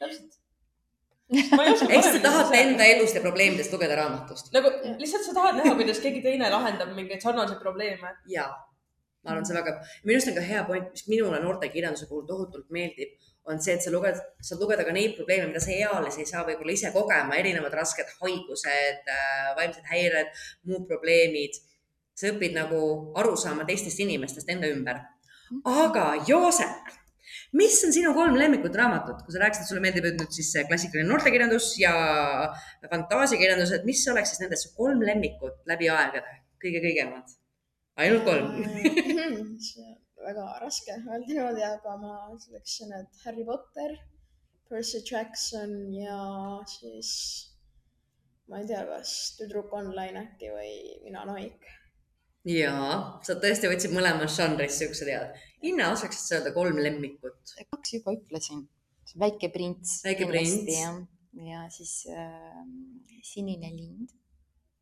täpselt 0.01 0.40
eks 1.95 2.09
sa 2.11 2.19
tahad 2.23 2.51
enda 2.59 2.87
elust 2.95 3.15
ja 3.15 3.21
probleemidest 3.23 3.71
lugeda 3.71 3.95
raamatust. 3.99 4.51
nagu 4.55 4.71
lihtsalt 4.99 5.23
sa 5.27 5.35
tahad 5.37 5.61
näha, 5.61 5.75
kuidas 5.79 6.01
keegi 6.03 6.19
teine 6.25 6.49
lahendab 6.51 6.91
mingeid 6.97 7.23
sarnaseid 7.23 7.61
probleeme. 7.63 8.11
ja, 8.27 8.49
ma 9.23 9.33
arvan, 9.33 9.47
see 9.47 9.55
väga, 9.55 9.77
minu 10.03 10.17
arust 10.17 10.31
on 10.31 10.37
ka 10.39 10.45
hea 10.49 10.63
point, 10.67 10.91
mis 10.91 11.07
minule 11.07 11.39
noortekirjanduse 11.43 12.09
puhul 12.09 12.25
tohutult 12.27 12.67
meeldib, 12.75 13.15
on 13.49 13.61
see, 13.63 13.77
et 13.77 13.85
sa 13.85 13.93
luged, 13.93 14.19
saad 14.43 14.61
lugeda 14.61 14.85
ka 14.87 14.93
neid 14.95 15.15
probleeme, 15.17 15.47
mida 15.49 15.63
sa 15.63 15.73
eales 15.73 16.19
ei 16.19 16.27
saa 16.29 16.43
võib-olla 16.47 16.75
ise 16.75 16.91
kogema, 16.93 17.39
erinevad 17.39 17.73
rasked 17.79 18.11
haigused, 18.19 19.11
äh, 19.15 19.51
vaimsed 19.57 19.87
häired, 19.93 20.33
muud 20.69 20.87
probleemid. 20.91 21.59
sa 22.21 22.27
õpid 22.27 22.53
nagu 22.53 22.79
aru 23.17 23.37
saama 23.39 23.63
teistest 23.65 24.01
inimestest 24.03 24.49
enda 24.51 24.67
ümber. 24.69 24.99
aga 25.65 26.03
Joosep 26.27 26.91
mis 27.59 27.77
on 27.85 27.93
sinu 27.95 28.13
kolm 28.15 28.37
lemmikut 28.39 28.75
raamatut, 28.79 29.23
kui 29.25 29.35
sa 29.35 29.41
rääkisid, 29.43 29.65
et 29.65 29.71
sulle 29.71 29.83
meeldib 29.83 30.07
nüüd 30.07 30.35
siis 30.35 30.51
klassikaline 30.69 31.09
noortekirjandus 31.09 31.73
ja 31.81 31.93
fantaasiakirjandus, 32.91 33.75
et 33.75 33.87
mis 33.87 34.01
oleks 34.11 34.33
siis 34.33 34.43
nendest 34.43 34.71
kolm 34.77 35.03
lemmikut 35.07 35.61
läbi 35.71 35.91
aegade, 35.91 36.39
kõige-kõigemad? 36.63 37.37
ainult 38.01 38.23
kolm. 38.25 38.55
See 39.67 39.89
on 39.89 40.25
väga 40.25 40.45
raske 40.63 40.95
öelda 40.95 41.19
niimoodi, 41.27 41.65
aga 41.67 41.97
ma 42.01 42.15
ütleksin, 42.35 42.93
et 42.97 43.23
Harry 43.25 43.45
Potter, 43.45 43.97
Percy 44.69 45.01
Jackson 45.03 45.75
ja 45.93 46.21
siis 46.71 47.11
ma 48.47 48.61
ei 48.61 48.69
tea, 48.69 48.85
kas 48.87 49.35
Tüdruk 49.37 49.73
online 49.75 50.23
äkki 50.23 50.51
või 50.53 50.71
Mina 51.03 51.25
Noik 51.27 51.67
jaa, 52.47 52.93
sa 53.25 53.35
tõesti 53.41 53.69
võtsid 53.71 53.93
mõlemas 53.95 54.35
žanris 54.37 54.79
siuksed 54.81 55.09
head. 55.11 55.35
Inna, 55.67 55.91
oskaksid 55.93 56.23
sa 56.23 56.37
öelda 56.39 56.53
kolm 56.55 56.79
lemmikut? 56.81 57.37
kaks 57.69 57.93
juba 57.97 58.15
ütlesin. 58.17 58.65
väike 59.19 59.51
prints. 59.53 60.01
väike 60.05 60.27
prints. 60.29 60.81
ja 61.45 61.67
siis 61.69 62.07
äh, 62.09 62.63
sinine 63.23 63.69
lind. 63.75 64.09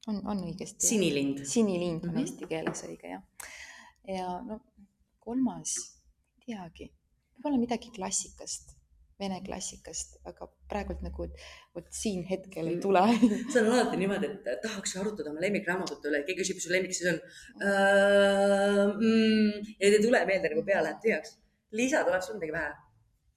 on, 0.08 0.22
on 0.26 0.44
õigesti? 0.48 0.88
sinilind. 0.88 1.46
sinilind 1.46 2.04
on 2.04 2.10
mm. 2.10 2.16
-hmm. 2.16 2.22
eesti 2.22 2.48
keeles 2.48 2.84
õige 2.88 3.16
jah. 3.16 3.24
ja 4.08 4.42
no 4.46 4.62
kolmas, 5.20 5.76
ei 6.40 6.56
teagi, 6.56 6.92
võib-olla 7.38 7.60
midagi 7.60 7.92
klassikast, 7.96 8.79
vene 9.20 9.40
klassikast, 9.46 10.18
aga 10.30 10.48
praegult 10.72 11.02
nagu 11.04 11.28
vot 11.76 11.88
siin 11.92 12.24
hetkel 12.30 12.70
ei 12.72 12.78
tule 12.84 13.02
see 13.52 13.62
on 13.62 13.72
alati 13.74 14.00
niimoodi, 14.00 14.30
et 14.48 14.62
tahaks 14.64 14.96
arutada 15.02 15.34
oma 15.34 15.44
lemmikraamatute 15.44 16.12
üle, 16.12 16.24
keegi 16.28 16.42
küsib, 16.42 16.60
mis 16.60 16.68
su 16.68 16.74
lemmik 16.74 16.96
siis 16.96 17.12
on 17.14 17.20
uh,. 17.20 18.84
Mm, 19.00 19.74
ja 19.80 19.90
ei 19.90 20.04
tule 20.04 20.24
meelde 20.30 20.54
nagu 20.54 20.64
pea 20.68 20.84
läheb 20.86 21.02
tühjaks. 21.04 21.36
Liisa, 21.76 22.06
tuleb 22.08 22.24
sul 22.26 22.40
midagi 22.40 22.56
pähe? 22.56 22.78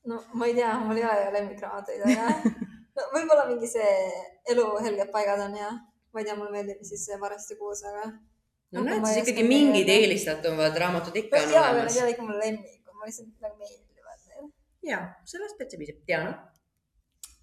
no 0.08 0.18
ma 0.34 0.46
ei 0.46 0.54
tea, 0.54 0.72
mul 0.82 0.98
ei 0.98 1.04
ole 1.06 1.24
ju 1.26 1.32
lemmikraamatuid, 1.36 2.02
aga 2.06 2.28
no, 2.96 3.08
võib-olla 3.14 3.46
mingi 3.50 3.70
see 3.70 3.92
Elu 4.52 4.64
helged 4.82 5.12
paigad 5.14 5.42
on 5.44 5.54
ja 5.58 5.70
ma 6.12 6.22
ei 6.22 6.26
tea, 6.28 6.36
mulle 6.38 6.52
meeldib 6.54 6.82
siis 6.86 7.06
see 7.08 7.18
Varasti 7.20 7.56
kuus, 7.60 7.84
aga. 7.88 8.08
no 8.74 8.84
näed, 8.86 9.06
siis 9.06 9.22
ikkagi 9.22 9.46
mingid 9.46 9.90
eelistatavad 9.92 10.78
raamatud 10.84 11.16
ikka 11.22 11.44
on 11.44 11.54
jaa, 11.54 11.64
aga 11.70 11.78
need 11.78 11.82
olemas 11.82 11.98
ei 11.98 12.04
ole 12.04 12.14
ikka 12.16 12.26
mu 12.26 12.38
lemmikud, 12.40 12.92
mulle 12.92 13.10
lihtsalt 13.12 13.46
nagu 13.46 13.62
need. 13.62 13.81
Ja 14.86 15.02
sellest 15.28 15.58
täitsa 15.60 15.78
piisab. 15.80 16.00
Diana, 16.08 16.32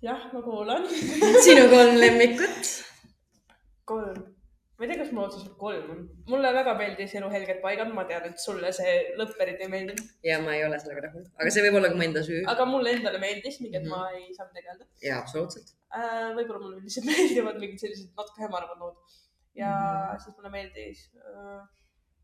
jah, 0.05 0.27
ma 0.33 0.41
kuulan. 0.43 0.89
sinu 1.45 1.69
kolm 1.71 1.95
lemmikut? 2.01 2.75
kolm. 3.89 4.19
ma 4.77 4.85
ei 4.85 4.89
tea, 4.91 4.99
kas 5.01 5.09
mul 5.15 5.25
otseselt 5.25 5.55
kolm 5.59 5.87
on. 5.93 6.03
mulle 6.31 6.51
väga 6.55 6.73
meeldis 6.79 7.15
Elu 7.19 7.29
helged 7.33 7.57
paigad, 7.63 7.89
ma 7.95 8.05
tean, 8.09 8.27
et 8.29 8.43
sulle 8.43 8.69
see 8.75 8.93
lõpp 9.19 9.41
eriti 9.45 9.65
ei 9.65 9.71
meeldinud. 9.73 10.11
ja 10.29 10.37
ma 10.43 10.53
ei 10.55 10.61
ole 10.67 10.77
sellega 10.83 11.07
rahul, 11.07 11.25
aga 11.39 11.55
see 11.55 11.65
võib 11.65 11.79
olla 11.79 11.89
ka 11.91 11.99
mu 11.99 12.05
enda 12.05 12.23
süü. 12.27 12.43
aga 12.53 12.67
mulle 12.69 12.93
endale 12.97 13.19
meeldis, 13.23 13.57
mingi, 13.63 13.79
et 13.81 13.87
Mhm. 13.87 13.95
ma 13.95 14.05
ei 14.19 14.29
saanud 14.37 14.53
tegeleda 14.59 14.87
jaa, 15.07 15.17
absoluutselt. 15.23 15.73
äh,. 15.95 16.29
võib-olla 16.37 16.63
mulle 16.65 16.83
lihtsalt 16.85 17.09
meeldivad 17.11 17.59
mingid 17.63 17.83
sellised 17.83 18.13
natuke 18.21 18.45
hämaravad 18.45 18.85
lood. 18.85 19.19
ja 19.63 19.73
mm. 19.73 19.99
-hmm. 20.13 20.23
siis 20.23 20.37
mulle 20.37 20.53
meeldis 20.55 21.03
äh,, 21.25 21.61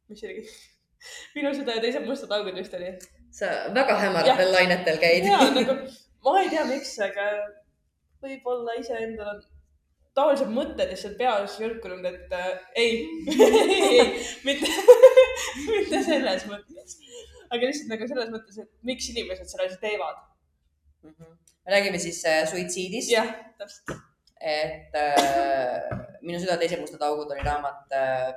mis 0.10 0.20
see 0.22 0.32
oligi? 0.32 0.48
minu 1.36 1.52
süda 1.60 1.76
ja 1.76 1.84
teised 1.84 2.08
mustad 2.08 2.32
augud 2.38 2.56
vist 2.62 2.74
oli. 2.78 2.94
Sa 3.36 3.52
väga 3.76 3.98
hämaratel 4.00 4.54
lainetel 4.54 5.00
käid. 5.02 5.28
ja 5.28 5.42
nagu, 5.56 5.76
ma 6.26 6.38
ei 6.42 6.50
tea, 6.54 6.64
miks, 6.70 6.96
aga 7.04 7.28
võib-olla 8.24 8.78
iseendal 8.80 9.34
on 9.36 9.44
tavalised 10.16 10.52
mõtted 10.56 10.94
lihtsalt 10.94 11.18
peas 11.20 11.58
jõlkunud, 11.60 12.06
et 12.08 12.36
äh, 12.36 12.52
ei 12.80 12.94
mitte, 14.48 14.72
mitte 15.74 16.02
selles 16.08 16.48
mõttes. 16.52 16.98
aga 17.50 17.62
lihtsalt 17.68 17.92
nagu 17.92 18.08
selles 18.12 18.32
mõttes, 18.32 18.62
et 18.64 18.72
miks 18.88 19.12
inimesed 19.12 19.52
selle 19.52 19.68
asja 19.68 19.82
teevad. 19.84 20.24
me 21.04 21.76
räägime 21.76 22.00
siis 22.00 22.24
äh, 22.30 22.44
suitsiidist. 22.50 23.12
jah, 23.12 23.36
täpselt. 23.60 23.98
et 24.40 24.96
äh, 25.00 26.04
Minu 26.26 26.40
süda 26.42 26.56
teised 26.58 26.80
mustad 26.82 27.04
augud 27.06 27.30
oli 27.36 27.44
raamat 27.46 27.92
äh, 27.94 28.32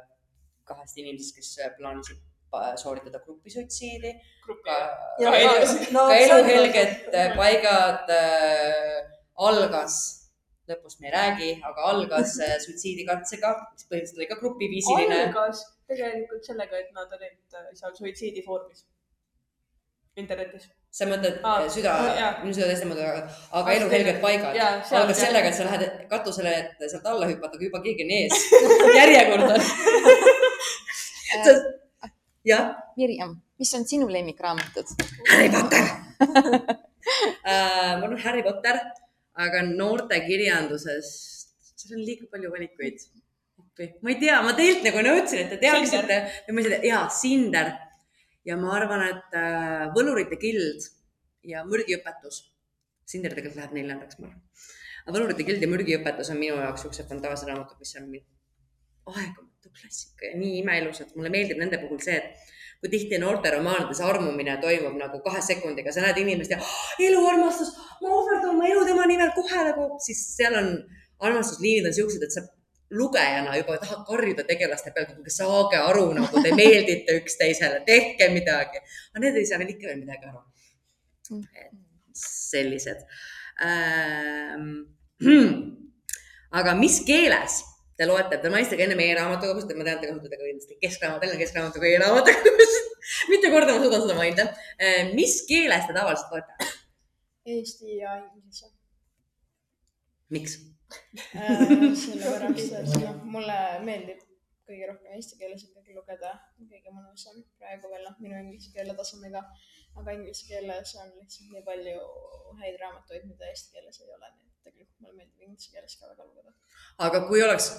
kahest 0.69 0.99
inimesest, 1.01 1.39
kes 1.39 1.55
äh, 1.63 1.71
plaanisid 1.79 2.19
sooritada 2.77 3.21
grupisuitsiidi. 3.25 4.13
grupi 4.45 4.63
ka, 4.65 4.77
no, 5.95 6.07
ka 6.09 6.17
eluhelged 6.17 7.15
äh, 7.15 7.35
paigad 7.37 8.13
äh, 8.15 9.09
algas, 9.49 9.97
lõpust 10.69 11.01
me 11.01 11.09
ei 11.11 11.15
räägi, 11.15 11.51
aga 11.65 11.89
algas 11.93 12.39
äh, 12.45 12.57
suitsiidikatsega, 12.65 13.55
mis 13.73 13.89
põhimõtteliselt 13.89 14.23
oli 14.23 14.31
ka 14.31 14.39
grupiviisiline. 14.41 15.21
algas 15.29 15.65
tegelikult 15.89 16.45
sellega, 16.51 16.81
et 16.83 16.95
nad 16.97 17.13
olid 17.19 17.61
äh, 17.61 17.71
seal 17.79 17.95
suitsiidifoorumis 17.97 18.85
internetis. 20.19 20.69
sa 20.99 21.07
mõtled 21.07 21.43
Aa, 21.47 21.63
äh, 21.63 21.69
süda 21.71 21.95
minu 22.43 22.55
süda 22.57 22.69
teiste 22.71 22.89
moodi, 22.89 23.05
aga 23.05 23.27
Aa, 23.53 23.75
eluhelged 23.77 24.21
paigad 24.25 24.57
algas 24.59 25.21
sellega, 25.21 25.51
et 25.51 25.57
sa 25.59 25.67
lähed 25.69 25.85
katusele, 26.11 26.55
et 26.63 26.87
sealt 26.91 27.07
alla 27.13 27.29
hüpata, 27.31 27.59
aga 27.59 27.69
juba 27.69 27.83
keegi 27.85 28.07
on 28.07 28.15
ees. 28.17 28.47
järjekord 28.99 29.45
on. 29.47 29.69
jah, 31.29 31.61
Mirjam, 32.99 33.35
mis 33.59 33.75
on 33.75 33.87
sinu 33.89 34.09
lemmikraamatud? 34.13 34.95
Harry 35.33 35.51
Potter 35.51 35.85
uh,. 36.23 36.75
ma 37.45 38.05
arvan 38.05 38.19
Harry 38.25 38.43
Potter, 38.47 38.79
aga 39.39 39.63
noortekirjanduses, 39.67 41.11
seal 41.75 41.97
on 41.99 42.05
liiga 42.05 42.29
palju 42.31 42.53
valikuid. 42.55 43.03
ma 44.03 44.13
ei 44.13 44.19
tea, 44.23 44.39
ma 44.43 44.55
teilt 44.59 44.87
nagu 44.87 45.03
nõudsin, 45.07 45.45
et 45.45 45.53
te 45.55 45.61
teaksite 45.63 46.17
ja 46.19 46.55
ma 46.55 46.63
ütlesin, 46.63 46.79
et 46.79 46.89
jaa, 46.91 47.05
Sinder 47.15 47.75
ja 48.49 48.57
ma 48.59 48.73
arvan, 48.77 49.05
et 49.13 49.37
äh, 49.39 49.89
Võlurite 49.95 50.39
gild 50.41 50.89
ja 51.47 51.65
Mürgiõpetus. 51.69 52.43
Sinder 53.09 53.33
tegelikult 53.37 53.61
läheb 53.61 53.77
neljandaks, 53.77 54.19
ma 54.21 54.31
arvan. 54.31 54.43
Võlurite 55.09 55.47
gild 55.49 55.63
ja 55.65 55.71
Mürgiõpetus 55.71 56.33
on 56.33 56.41
minu 56.43 56.59
jaoks 56.61 56.85
siuksed 56.85 57.09
fantaasia 57.09 57.53
raamatud, 57.53 57.79
mis 57.81 57.95
on 58.01 58.11
aegumatu 59.59 59.71
klassika 59.81 60.27
ja 60.27 60.39
nii 60.39 60.59
imeilusad. 60.63 61.11
mulle 61.17 61.31
meeldib 61.31 61.59
nende 61.59 61.79
puhul 61.79 61.99
see, 62.01 62.17
et 62.17 62.25
kui 62.81 62.89
tihti 62.91 63.19
noorteromaanides 63.19 64.01
armumine 64.01 64.57
toimub 64.63 64.97
nagu 64.99 65.21
kahe 65.23 65.41
sekundiga, 65.43 65.93
sa 65.93 66.01
näed 66.01 66.19
inimest 66.19 66.51
ja 66.51 66.59
"Ah, 66.59 66.95
eluarmastus, 67.01 67.75
ma 68.03 68.09
ohverdan 68.09 68.51
oma 68.51 68.67
elu 68.67 68.85
tema 68.87 69.07
nimel 69.07 69.31
kohe 69.35 69.65
nagu, 69.71 69.99
siis 69.99 70.37
seal 70.37 70.55
on 70.55 70.69
armastusliinid 71.21 71.87
on 71.87 71.95
siuksed, 71.95 72.23
et 72.23 72.33
sa 72.33 72.41
lugejana 72.91 73.57
juba 73.57 73.79
tahad 73.79 74.05
karjuda 74.07 74.45
tegelaste 74.45 74.93
peale, 74.95 75.09
kuulge 75.15 75.31
saage 75.31 75.77
aru 75.77 76.13
nagu 76.15 76.43
te 76.43 76.55
meeldite 76.55 77.19
üksteisele, 77.21 77.83
tehke 77.87 78.31
midagi. 78.33 78.79
aga 79.11 79.21
need 79.25 79.37
ei 79.37 79.47
saa 79.47 79.59
veel 79.59 79.75
ikka 79.75 79.87
veel 79.91 80.01
midagi 80.05 80.25
aru. 80.31 80.41
sellised 82.15 83.03
ähm. 83.63 84.87
aga 86.59 86.75
mis 86.75 87.01
keeles 87.05 87.59
te 87.99 88.07
loete, 88.07 88.39
te 88.43 88.53
mainisite 88.53 88.79
ka 88.79 88.87
enne 88.87 88.97
meie 88.99 89.17
raamatukogust, 89.19 89.71
et 89.73 89.79
ma 89.79 89.87
tean, 89.89 90.01
te 90.01 90.11
kasutate 90.11 90.39
ka 90.39 90.47
kindlasti 90.47 90.81
keskraamatu, 90.85 91.25
Tallinna 91.25 91.43
Keskraamatu 91.43 91.83
kui 91.83 91.95
raamatukogust. 92.05 92.97
mitte 93.33 93.53
korda 93.53 93.75
ma 93.75 93.85
suudan 93.85 94.05
seda 94.05 94.19
mainida. 94.19 94.49
mis 95.19 95.41
keeles 95.51 95.87
te 95.89 95.97
tavaliselt 95.97 96.35
loete? 96.35 96.73
Eesti 97.49 98.01
ja 98.03 98.19
inglise 98.21 98.69
miks? 100.29 100.59
äh,. 101.35 101.61
sellepärast, 102.05 102.73
et 102.81 102.97
noh, 103.03 103.21
mulle 103.35 103.59
meeldib 103.85 104.25
kõige 104.69 104.89
rohkem 104.91 105.17
eesti 105.17 105.39
keeles 105.41 105.65
ikkagi 105.65 105.97
lugeda, 105.97 106.35
kõige 106.59 106.93
mõnusam 106.93 107.41
praegu 107.61 107.91
veel 107.93 108.05
noh, 108.05 108.17
minu 108.25 108.37
inglise 108.43 108.73
keele 108.75 108.97
tasemega. 108.97 109.43
aga 109.99 110.15
inglise 110.15 110.45
keeles 110.47 110.93
on 111.03 111.09
lihtsalt 111.17 111.55
nii 111.55 111.65
palju 111.67 111.97
häid 112.61 112.77
raamatuid, 112.83 113.25
mida 113.31 113.49
eesti 113.49 113.73
keeles 113.75 114.01
ei 114.03 114.13
ole, 114.17 114.29
tegelikult 114.71 115.05
mulle 115.05 115.17
meeldib 115.21 115.47
inglise 115.49 115.73
keeles 115.75 115.97
ka 116.01 116.11
väga 116.13 116.27
lugeda. 116.29 116.55
aga 117.09 117.23
kui 117.29 117.43
oleks 117.43 117.71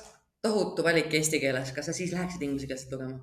tohutu 0.46 0.86
valik 0.88 1.14
eesti 1.20 1.42
keeles, 1.44 1.74
kas 1.76 1.90
sa 1.90 1.96
siis 1.96 2.14
läheksid 2.16 2.48
inglise 2.48 2.70
keelset 2.72 2.96
lugema? 2.96 3.20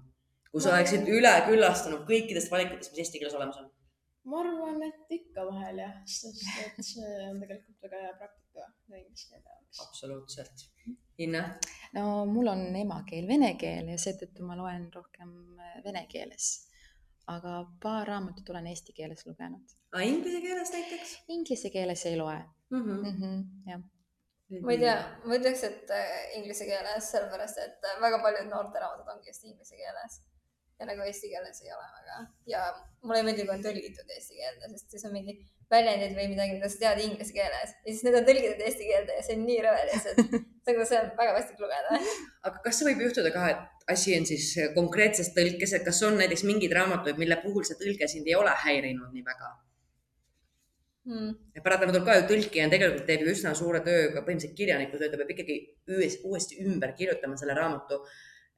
kui 0.51 0.63
sa 0.65 0.73
oleksid 0.75 1.09
üle 1.13 1.33
küllastanud 1.49 2.07
kõikidest 2.09 2.53
valikutest, 2.53 2.93
mis 2.93 3.05
eesti 3.05 3.21
keeles 3.23 3.37
olemas 3.39 3.59
on? 3.63 3.73
ma 4.31 4.43
arvan, 4.43 4.83
et 4.87 5.17
ikka 5.19 5.47
vahel 5.47 5.81
jah, 5.83 5.97
sest 6.11 6.47
et 6.65 6.79
see 6.85 7.17
on 7.29 7.41
tegelikult 7.43 7.85
väga 7.87 8.03
hea 8.05 8.15
praktika 8.21 8.65
ka 8.67 8.99
inglise 8.99 9.29
keele 9.31 9.45
jaoks. 9.45 9.83
absoluutselt. 9.87 10.65
Inne? 11.27 11.43
no 11.97 12.07
mul 12.31 12.53
on 12.53 12.65
emakeel 12.83 13.29
vene 13.29 13.53
keel 13.61 13.93
ja 13.93 13.99
seetõttu 14.01 14.47
ma 14.49 14.59
loen 14.59 14.89
rohkem 14.95 15.31
vene 15.85 16.07
keeles. 16.13 16.51
aga 17.31 17.53
paar 17.83 18.07
raamatut 18.07 18.51
olen 18.55 18.69
eesti 18.73 18.95
keeles 18.99 19.25
lugenud. 19.29 19.79
aga 19.93 20.05
inglise 20.11 20.43
keeles 20.49 20.75
näiteks 20.75 21.17
Inglise 21.39 21.71
keeles 21.79 22.07
ei 22.11 22.19
loe 22.21 22.39
mm? 22.71 22.83
-hmm. 22.83 23.03
mm. 23.03 23.17
-hmm, 23.21 23.43
jah, 23.71 23.83
ma 24.63 24.73
ei 24.73 24.79
tea, 24.83 24.95
ma 25.27 25.37
ütleks, 25.41 25.65
et 25.67 25.91
äh, 25.91 26.15
inglise 26.39 26.69
keeles, 26.69 27.11
sellepärast 27.11 27.61
et 27.65 27.91
äh, 27.91 28.01
väga 28.03 28.23
paljud 28.23 28.49
noorteraamatud 28.53 29.13
ongi 29.15 29.33
just 29.33 29.45
inglise 29.45 29.77
keeles. 29.77 30.23
ja 30.79 30.85
nagu 30.85 31.05
eesti 31.09 31.29
keeles 31.33 31.63
ei 31.65 31.71
ole 31.73 31.85
väga 31.99 32.17
ja 32.53 32.63
mulle 33.03 33.21
ei 33.23 33.27
meeldi, 33.27 33.45
kui 33.47 33.55
on 33.55 33.63
tõlgitud 33.65 34.11
eesti 34.13 34.35
keelde, 34.41 34.69
sest 34.75 34.91
siis 34.93 35.07
on 35.09 35.15
mingi 35.15 35.39
väljendid 35.73 36.13
või 36.19 36.27
midagi, 36.35 36.59
mida 36.59 36.69
sa 36.69 36.83
tead 36.83 37.01
inglise 37.05 37.33
keeles 37.33 37.73
ja 37.73 37.87
siis 37.95 38.03
need 38.05 38.19
on 38.19 38.27
tõlgitud 38.29 38.61
eesti 38.67 38.91
keelde 38.91 39.17
ja 39.17 39.25
see 39.25 39.39
on 39.39 39.47
nii 39.49 39.63
rõve 39.65 39.87
lihtsalt. 39.89 40.37
nagu 40.67 40.85
see 40.91 40.99
on 41.01 41.11
väga 41.23 41.35
vastik 41.39 41.63
lugeda. 41.65 42.01
aga 42.47 42.63
kas 42.67 42.83
võib 42.89 43.03
juhtuda 43.07 43.33
ka, 43.35 43.47
et 43.55 43.93
asi 43.97 44.19
on 44.19 44.29
siis 44.29 44.51
konkreetses 44.77 45.33
tõlkes, 45.39 45.75
et 45.79 45.87
kas 45.87 46.03
on 46.07 46.21
näiteks 46.21 46.45
mingeid 46.47 46.77
raamatuid, 46.77 47.19
mille 47.23 47.41
puhul 47.43 47.67
see 47.67 47.79
tõlge 47.81 48.11
sind 48.13 48.29
ei 48.29 48.37
ole 48.39 48.53
häirinud 48.67 49.17
nii 49.17 49.27
väga? 49.27 49.55
Hmm. 51.07 51.37
ja 51.55 51.63
paratamatult 51.63 52.03
ka 52.03 52.17
ju 52.17 52.23
tõlkija 52.33 52.65
on 52.67 52.73
tegelikult 52.73 53.05
teeb 53.07 53.21
ju 53.23 53.31
üsna 53.31 53.53
suure 53.55 53.79
tööga, 53.87 54.25
põhimõtteliselt 54.27 54.57
kirjaniku 54.59 54.99
tööd, 54.99 55.13
ta 55.13 55.21
peab 55.21 55.29
ikkagi 55.37 55.59
uuesti, 55.95 56.25
uuesti 56.27 56.59
ümber 56.65 56.97
kirjutama 56.99 57.39
selle 57.39 57.55
raamatu. 57.55 58.01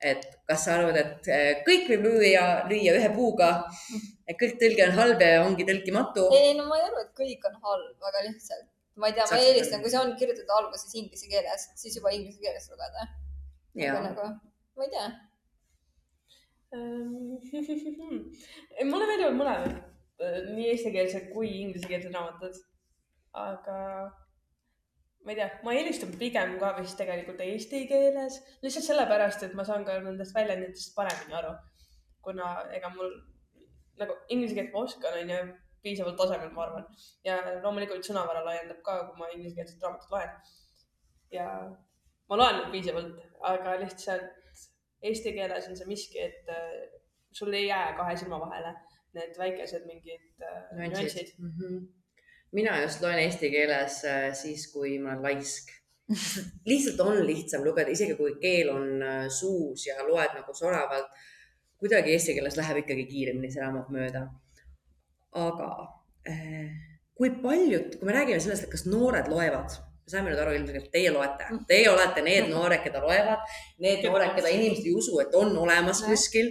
et 0.00 0.24
kas 0.46 0.64
sa 0.64 0.76
arvad, 0.78 0.96
et 0.96 1.28
eh, 1.34 1.60
kõik 1.66 1.88
võib 1.90 2.04
lüüa, 2.06 2.44
lüüa 2.70 2.92
ühe 2.94 3.08
puuga, 3.16 3.48
et 4.30 4.38
kõik 4.38 4.54
tõlge 4.60 4.84
on 4.86 4.94
halb 4.94 5.24
ja 5.26 5.42
ongi 5.44 5.66
tõlkimatu? 5.68 6.28
ei, 6.38 6.54
no 6.56 6.68
ma 6.70 6.78
ei 6.78 6.86
arva, 6.86 7.04
et 7.04 7.12
kõik 7.18 7.44
on 7.50 7.58
halb, 7.66 8.10
aga 8.10 8.24
lihtsalt 8.30 8.68
ma 8.98 9.06
ei 9.06 9.14
tea, 9.14 9.26
ma 9.30 9.38
eelistan, 9.38 9.82
kui 9.82 9.90
see 9.92 10.00
on 10.00 10.16
kirjutatud 10.18 10.50
alguses 10.56 10.94
inglise 10.98 11.26
keeles, 11.30 11.62
siis 11.78 11.96
juba 11.98 12.10
inglise 12.14 12.40
keeles 12.42 12.66
lugeda. 12.72 13.04
aga 13.04 13.84
jaa, 13.84 14.00
nagu, 14.08 14.24
ma 14.78 14.86
ei 14.86 14.92
tea. 14.94 15.08
mulle 18.90 19.06
meeldivad 19.08 19.36
mõlemad, 19.38 19.72
nii 20.18 20.70
eestikeelsed 20.72 21.30
kui 21.34 21.50
inglisekeelsed 21.62 22.14
raamatud. 22.14 22.56
aga 23.38 23.78
ma 25.24 25.32
ei 25.32 25.36
tea, 25.38 25.48
ma 25.64 25.74
eelistan 25.76 26.12
pigem 26.18 26.56
ka 26.60 26.72
vist 26.78 26.96
tegelikult 26.98 27.40
eesti 27.44 27.84
keeles, 27.90 28.38
lihtsalt 28.62 28.86
sellepärast, 28.86 29.44
et 29.46 29.54
ma 29.58 29.64
saan 29.68 29.84
ka 29.86 29.98
nendest 30.02 30.34
väljenditest 30.34 30.94
paremini 30.96 31.36
aru. 31.40 31.54
kuna 32.24 32.48
ega 32.76 32.90
mul 32.94 33.12
nagu 34.00 34.14
inglise 34.34 34.54
keelt 34.56 34.72
ma 34.72 34.84
oskan, 34.86 35.18
onju, 35.22 35.38
piisavalt 35.82 36.18
tasemel, 36.20 36.50
ma 36.54 36.64
arvan. 36.66 36.88
ja 37.28 37.38
loomulikult 37.62 38.08
sõnavara 38.08 38.44
laiendab 38.46 38.82
ka, 38.86 38.98
kui 39.08 39.20
ma 39.20 39.30
inglisekeelset 39.34 39.86
raamatut 39.86 40.16
loen. 40.16 40.34
ja 41.38 41.46
ma 42.28 42.40
loen 42.42 42.62
piisavalt, 42.74 43.22
aga 43.52 43.78
lihtsalt 43.84 44.34
eesti 45.08 45.32
keeles 45.36 45.68
on 45.70 45.76
see 45.78 45.86
miski, 45.86 46.24
et 46.26 46.48
äh, 46.50 46.78
sul 47.38 47.54
ei 47.54 47.68
jää 47.68 47.92
kahe 48.00 48.16
silma 48.16 48.40
vahele 48.40 48.74
need 49.16 49.38
väikesed 49.38 49.86
mingid 49.86 50.44
äh, 50.44 50.60
nüansid 50.76 51.32
mm. 51.38 51.52
-hmm. 51.56 51.80
mina 52.52 52.80
just 52.82 53.02
loen 53.02 53.18
eesti 53.18 53.50
keeles 53.50 54.04
äh, 54.04 54.28
siis, 54.34 54.68
kui 54.72 54.98
ma 54.98 55.12
olen 55.12 55.22
laisk 55.22 55.74
lihtsalt 56.70 57.00
on 57.04 57.26
lihtsam 57.26 57.64
lugeda, 57.64 57.90
isegi 57.90 58.14
kui 58.16 58.34
keel 58.40 58.70
on 58.72 59.02
suus 59.28 59.86
ja 59.86 59.96
loed 60.08 60.34
nagu 60.34 60.54
soravalt. 60.54 61.10
kuidagi 61.78 62.12
eesti 62.12 62.34
keeles 62.34 62.56
läheb 62.56 62.80
ikkagi 62.84 63.04
kiiremini 63.06 63.50
see 63.52 63.62
raamat 63.62 63.90
mööda. 63.92 64.22
aga 65.32 65.68
kui 67.14 67.30
paljud, 67.42 67.98
kui 67.98 68.08
me 68.08 68.16
räägime 68.16 68.40
sellest, 68.40 68.64
et 68.64 68.72
kas 68.72 68.86
noored 68.86 69.28
loevad 69.28 69.76
me 70.08 70.14
saime 70.14 70.30
nüüd 70.32 70.40
aru 70.40 70.54
ilmselgelt, 70.56 70.88
teie 70.92 71.10
loete, 71.12 71.46
teie 71.68 71.88
olete 71.90 72.22
need 72.24 72.48
noored, 72.48 72.80
keda 72.80 73.02
loevad, 73.04 73.42
need 73.84 74.06
noored, 74.06 74.32
keda 74.38 74.52
inimesed 74.54 74.86
ei 74.88 74.94
usu, 74.96 75.18
et 75.20 75.34
on 75.36 75.52
olemas 75.60 76.00
kuskil. 76.06 76.48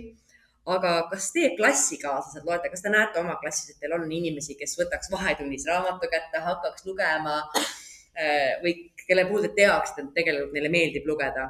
Aga 0.75 0.93
kas 1.11 1.29
teie 1.35 1.53
klassikaaslased 1.55 2.47
loete, 2.47 2.71
kas 2.73 2.83
te 2.83 2.91
näete 2.91 3.21
oma 3.21 3.37
klassis, 3.41 3.71
et 3.73 3.81
teil 3.83 3.95
on 3.97 4.05
inimesi, 4.11 4.57
kes 4.59 4.75
võtaks 4.79 5.11
vahetunnis 5.13 5.67
raamatu 5.69 6.09
kätte, 6.11 6.43
hakkaks 6.43 6.85
lugema 6.89 7.39
äh, 7.47 8.57
või 8.63 8.75
kelle 9.07 9.27
puhul 9.29 9.47
te 9.47 9.53
teaksite, 9.61 10.05
et 10.05 10.15
tegelikult 10.19 10.55
neile 10.57 10.73
meeldib 10.73 11.09
lugeda? 11.09 11.49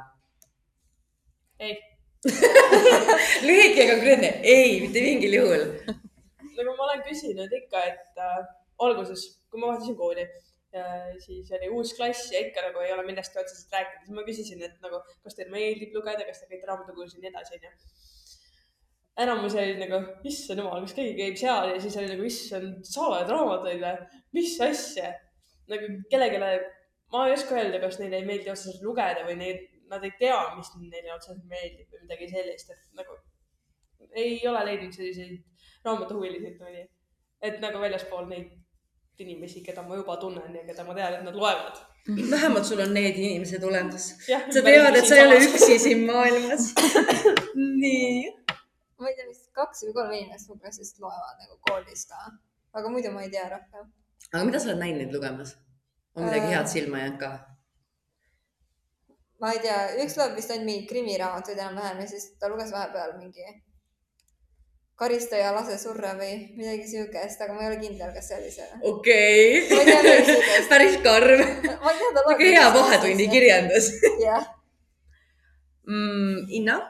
ei 1.58 1.74
lühike 3.46 3.84
ja 3.84 3.94
konkreetne, 3.94 4.30
ei, 4.42 4.78
mitte 4.82 5.02
mingil 5.02 5.34
juhul. 5.38 5.64
nagu 6.58 6.74
ma 6.74 6.88
olen 6.88 7.02
küsinud 7.06 7.52
ikka, 7.62 7.82
et 7.92 8.22
äh, 8.22 8.44
alguses, 8.86 9.24
kui 9.50 9.62
ma 9.62 9.72
vaatasin 9.72 9.98
kooli 9.98 10.26
ja 10.74 10.84
siis 11.22 11.50
oli 11.56 11.70
uus 11.72 11.94
klass 11.96 12.32
ja 12.32 12.42
ikka 12.44 12.62
nagu 12.66 12.82
ei 12.84 12.92
ole 12.92 13.06
millestki 13.06 13.40
otseselt 13.40 13.72
rääkida, 13.72 14.04
siis 14.04 14.16
ma 14.16 14.24
küsisin, 14.26 14.62
et 14.66 14.76
nagu, 14.84 15.00
kas 15.24 15.38
teile 15.38 15.54
meeldib 15.54 15.94
lugeda, 15.96 16.26
kas 16.28 16.42
te 16.42 16.50
käite 16.50 16.68
raamatukogus 16.68 17.16
ja 17.16 17.22
nii 17.22 17.32
edasi, 17.32 17.58
onju. 17.58 17.72
Enamus 19.18 19.54
oli 19.58 19.78
nagu, 19.80 20.00
issand 20.28 20.62
jumal, 20.62 20.82
kas 20.84 20.94
keegi 20.96 21.16
käib 21.18 21.38
seal 21.40 21.72
ja 21.72 21.80
siis 21.82 21.96
oli 22.00 22.10
nagu, 22.12 22.26
issand, 22.28 22.84
sa 22.86 23.08
loed 23.10 23.32
raamatuid 23.32 23.82
või, 23.82 24.20
mis 24.38 24.54
asja. 24.64 25.14
nagu 25.68 25.88
kellelegi, 26.10 26.38
ma 27.12 27.24
ei 27.26 27.34
oska 27.34 27.56
öelda, 27.58 27.80
kas 27.82 27.98
neile 28.02 28.20
ei 28.20 28.28
meeldi 28.28 28.52
otseselt 28.52 28.84
lugeda 28.84 29.26
või 29.26 29.38
neid, 29.40 29.66
nad 29.88 30.04
ei 30.04 30.14
tea, 30.20 30.38
mis 30.56 30.70
neile 30.84 31.14
otseselt 31.16 31.44
meeldib 31.50 31.90
või 31.92 32.04
midagi 32.04 32.30
sellist, 32.30 32.72
et 32.72 32.84
nagu 32.98 33.18
ei 34.18 34.38
ole 34.48 34.64
leidnud 34.64 34.94
selliseid 34.94 35.36
raamatuhuvilisi, 35.84 36.54
et, 36.70 36.90
et 37.50 37.60
nagu 37.64 37.80
väljaspool 37.82 38.26
neid 38.30 38.54
inimesi, 39.18 39.62
keda 39.66 39.82
ma 39.82 39.96
juba 39.98 40.16
tunnen 40.16 40.54
ja 40.54 40.64
keda 40.66 40.84
ma 40.86 40.94
tean, 40.94 41.18
et 41.18 41.24
nad 41.26 41.34
loevad. 41.34 41.80
vähemalt 42.30 42.64
sul 42.64 42.80
on 42.80 42.94
need 42.94 43.16
inimesed 43.18 43.64
olemas. 43.64 44.12
sa 44.26 44.62
tead, 44.62 44.96
et 44.96 45.06
sa 45.06 45.16
ei 45.16 45.26
ole 45.26 45.40
üksi 45.42 45.78
siin 45.78 46.06
maailmas 46.06 46.70
nii. 47.82 48.47
Ma 48.98 49.10
ei 49.10 49.16
tea, 49.18 49.28
vist 49.28 49.50
kaks 49.56 49.84
või 49.86 49.94
kolm 49.98 50.16
inimest 50.16 50.50
mu 50.50 50.58
klassist 50.62 50.98
loevad 51.02 51.44
nagu 51.44 51.58
koolis 51.68 52.06
ka, 52.10 52.24
aga 52.80 52.90
muidu 52.94 53.12
ma 53.14 53.22
ei 53.26 53.30
tea 53.34 53.46
rohkem. 53.52 53.86
aga 54.32 54.42
mida 54.48 54.62
sa 54.62 54.70
oled 54.70 54.82
näinud 54.82 55.04
neid 55.04 55.14
lugemas? 55.14 55.54
on 56.16 56.26
midagi 56.26 56.50
äh... 56.50 56.56
head 56.56 56.72
silma 56.72 57.04
jäänud 57.04 57.20
ka? 57.22 57.30
ma 59.42 59.54
ei 59.54 59.62
tea, 59.64 59.78
üks 60.04 60.18
loeb 60.18 60.36
vist 60.40 60.52
ainult 60.54 60.70
mingeid 60.70 60.90
krimiraamatuid 60.90 61.62
enam-vähem 61.62 62.04
ja 62.04 62.10
siis 62.10 62.30
ta 62.40 62.50
luges 62.50 62.74
vahepeal 62.74 63.16
mingi 63.20 63.46
karistaja 64.98 65.52
lase 65.54 65.78
surra 65.78 66.16
või 66.18 66.32
midagi 66.58 66.88
siukest, 66.90 67.40
aga 67.44 67.54
ma 67.54 67.62
ei 67.62 67.68
ole 67.70 67.78
kindel, 67.84 68.10
kas 68.14 68.32
see 68.32 68.38
oli 68.40 68.50
see. 68.50 68.68
okei 68.82 69.42
päris 70.72 70.98
karm. 71.06 71.44
loeb. 71.62 72.42
hea 72.42 72.68
vahetunni 72.74 73.28
kirjandus. 73.30 73.92
jah 74.24 74.42
mm,. 75.86 76.48
Inna? 76.58 76.80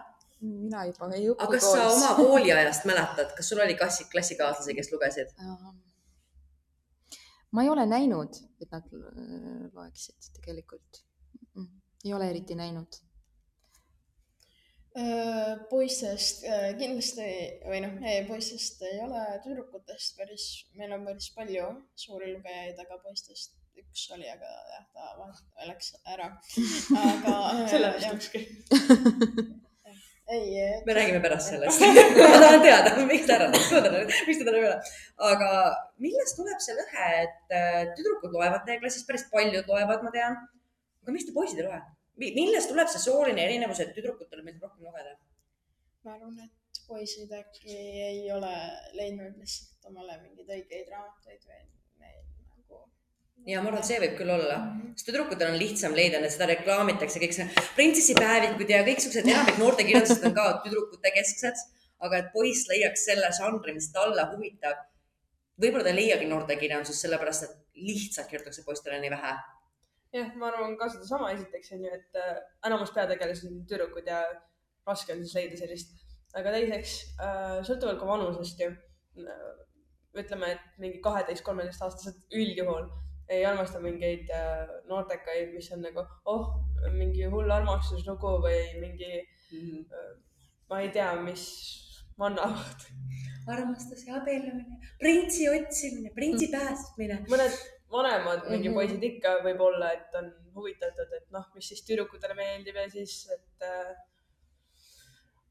Mina 0.41 0.85
juba 0.87 1.11
ei 1.17 1.27
õpi 1.33 1.45
aga 1.47 1.57
kas 1.57 1.67
koolis. 1.67 1.83
sa 1.83 1.97
oma 1.97 2.15
kooliajast 2.21 2.87
mäletad, 2.91 3.35
kas 3.37 3.51
sul 3.51 3.63
oli 3.65 3.77
klassi, 3.79 4.07
klassikaaslasi, 4.13 4.77
kes 4.79 4.93
lugesid? 4.93 5.35
ma 7.51 7.65
ei 7.65 7.73
ole 7.73 7.87
näinud, 7.89 8.41
et 8.63 8.71
nad 8.73 8.89
loeksid 9.75 10.33
tegelikult. 10.39 11.05
ei 12.05 12.15
ole 12.15 12.31
eriti 12.31 12.55
näinud 12.55 13.03
Äh, 14.99 15.59
poistest 15.71 16.41
äh, 16.49 16.73
kindlasti 16.79 17.27
või 17.69 17.79
noh, 17.85 17.93
ei 18.09 18.25
poistest 18.27 18.81
ei 18.89 18.97
ole, 19.05 19.21
tüdrukutest 19.45 20.17
päris, 20.19 20.47
meil 20.81 20.95
on 20.97 21.05
päris 21.07 21.29
palju 21.37 21.69
suuri 21.95 22.33
lugejaid, 22.33 22.81
aga 22.83 22.99
poistest 23.05 23.55
üks 23.79 24.09
oli, 24.17 24.27
aga 24.33 24.51
jah, 24.73 24.89
ta 24.97 25.69
läks 25.69 25.93
ära. 26.03 26.33
aga 27.05 27.37
sellest 27.71 28.11
ükski. 28.17 28.43
ei. 30.29 30.83
me 30.87 30.95
räägime 30.95 31.21
pärast 31.25 31.49
sellest 31.53 31.81
ma 31.81 32.41
tahan 32.43 32.63
teada, 32.65 32.95
miks 33.09 33.27
ta 33.29 33.39
ära 33.39 33.49
läks, 33.53 34.21
miks 34.29 34.41
ta 34.41 34.49
täna 34.49 34.61
üle. 34.61 34.75
aga 35.31 35.51
millest 36.05 36.37
tuleb 36.41 36.61
see 36.65 36.77
lõhe, 36.79 37.09
et 37.25 37.57
äh, 37.61 37.81
tüdrukud 37.99 38.37
loevad 38.37 38.67
teie 38.67 38.81
klassis, 38.83 39.07
päris 39.09 39.27
paljud 39.33 39.73
loevad, 39.73 40.05
ma 40.05 40.13
tean. 40.15 40.37
aga 41.05 41.17
miks 41.17 41.29
te 41.29 41.37
poisid 41.37 41.63
ei 41.63 41.69
loe? 41.69 41.81
millest 42.19 42.73
tuleb 42.73 42.93
see 42.93 43.05
sooline 43.07 43.45
erinevus, 43.47 43.81
et 43.85 43.95
tüdrukutele 43.97 44.45
meeldib 44.45 44.69
rohkem 44.69 44.91
lugeda? 44.91 45.17
ma 46.05 46.15
arvan, 46.17 46.39
et 46.45 46.85
poisid 46.89 47.33
äkki 47.41 47.81
ei 48.11 48.23
ole 48.33 48.55
leidnud 48.97 49.37
lihtsalt 49.41 49.91
omale 49.91 50.21
mingeid 50.23 50.57
õigeid 50.59 50.93
raamatuid 50.93 51.45
või. 51.49 51.65
Ja 53.47 53.63
ma 53.63 53.71
arvan, 53.71 53.81
et 53.83 53.89
see 53.89 54.01
võib 54.03 54.15
küll 54.19 54.33
olla 54.35 54.59
mm, 54.59 54.71
-hmm. 54.81 54.95
sest 54.97 55.11
tüdrukutel 55.11 55.53
on 55.53 55.59
lihtsam 55.61 55.97
leida, 55.97 56.23
seda 56.31 56.49
reklaamitakse, 56.51 57.21
kõik 57.23 57.37
see 57.37 57.49
printsessipäevikud 57.77 58.73
ja 58.75 58.85
kõiksugused 58.89 59.29
enamik 59.29 59.61
noortekirjandused 59.63 60.25
on 60.29 60.35
ka 60.41 60.47
tüdrukute 60.65 61.15
kesksed, 61.15 61.63
aga 62.07 62.23
et 62.23 62.33
poiss 62.33 62.69
leiaks 62.73 63.05
selle 63.11 63.31
žanri, 63.41 63.75
mis 63.75 63.93
talle 63.93 64.27
huvitab. 64.33 64.87
võib-olla 65.61 65.85
ta 65.85 65.95
ei 65.95 66.01
leiagi 66.03 66.27
noortekirjandusest 66.31 67.07
sellepärast, 67.07 67.45
et 67.45 67.85
lihtsalt 67.89 68.29
kirjutatakse 68.29 68.65
poistele 68.67 69.01
nii 69.01 69.11
vähe 69.11 69.33
jah, 70.13 70.29
ma 70.41 70.49
arvan 70.51 70.77
ka 70.81 70.89
sedasama, 70.93 71.33
esiteks 71.37 71.73
on 71.77 71.85
ju, 71.85 71.95
et 71.95 72.21
äh, 72.21 72.37
enamus 72.67 72.93
peategelased 72.97 73.51
on 73.51 73.65
tüdrukud 73.69 74.07
ja 74.09 74.23
raske 74.89 75.13
on 75.13 75.25
siis 75.25 75.35
leida 75.37 75.59
sellist. 75.61 75.97
aga 76.37 76.53
teiseks 76.53 76.95
äh,, 77.25 77.59
sõltuvalt 77.67 78.01
ka 78.01 78.07
vanusest 78.09 78.61
ju 78.61 78.69
äh,, 78.69 79.45
ütleme, 80.21 80.53
et 80.55 80.81
mingi 80.83 81.01
kaheteist, 81.05 81.45
kolmeteistaastased 81.47 82.37
üldjuhul 82.37 82.89
ei 83.29 83.45
armasta 83.45 83.81
mingeid 83.81 84.31
äh, 84.33 84.69
noortekaid, 84.89 85.53
mis 85.55 85.69
on 85.73 85.83
nagu, 85.85 86.05
oh, 86.25 86.49
mingi 86.95 87.27
hull 87.29 87.51
armastuslugu 87.53 88.39
või 88.45 88.61
mingi 88.81 89.11
mm, 89.19 89.59
-hmm. 89.59 89.85
äh, 89.93 90.15
ma 90.71 90.81
ei 90.85 90.93
tea, 90.95 91.11
mis 91.23 91.45
mannavad. 92.19 92.87
armastus 93.49 94.07
ja 94.07 94.19
abiellumine, 94.21 94.79
printsi 95.01 95.49
otsimine, 95.49 96.13
printsi 96.15 96.51
päästmine. 96.53 97.23
mõned 97.33 97.55
vanemad 97.91 98.49
mingi 98.49 98.69
mm 98.69 98.75
-hmm. 98.75 98.79
poisid 98.81 99.03
ikka 99.03 99.35
võib-olla, 99.45 99.93
et 99.93 100.15
on 100.21 100.33
huvitatud, 100.55 101.13
et 101.17 101.31
noh, 101.31 101.47
mis 101.55 101.69
siis 101.69 101.85
tüdrukutele 101.87 102.35
meeldib 102.35 102.77
ja 102.77 102.89
siis, 102.91 103.29
et 103.33 103.69
äh, 103.69 103.95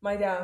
ma 0.01 0.11
ei 0.13 0.17
tea, 0.17 0.35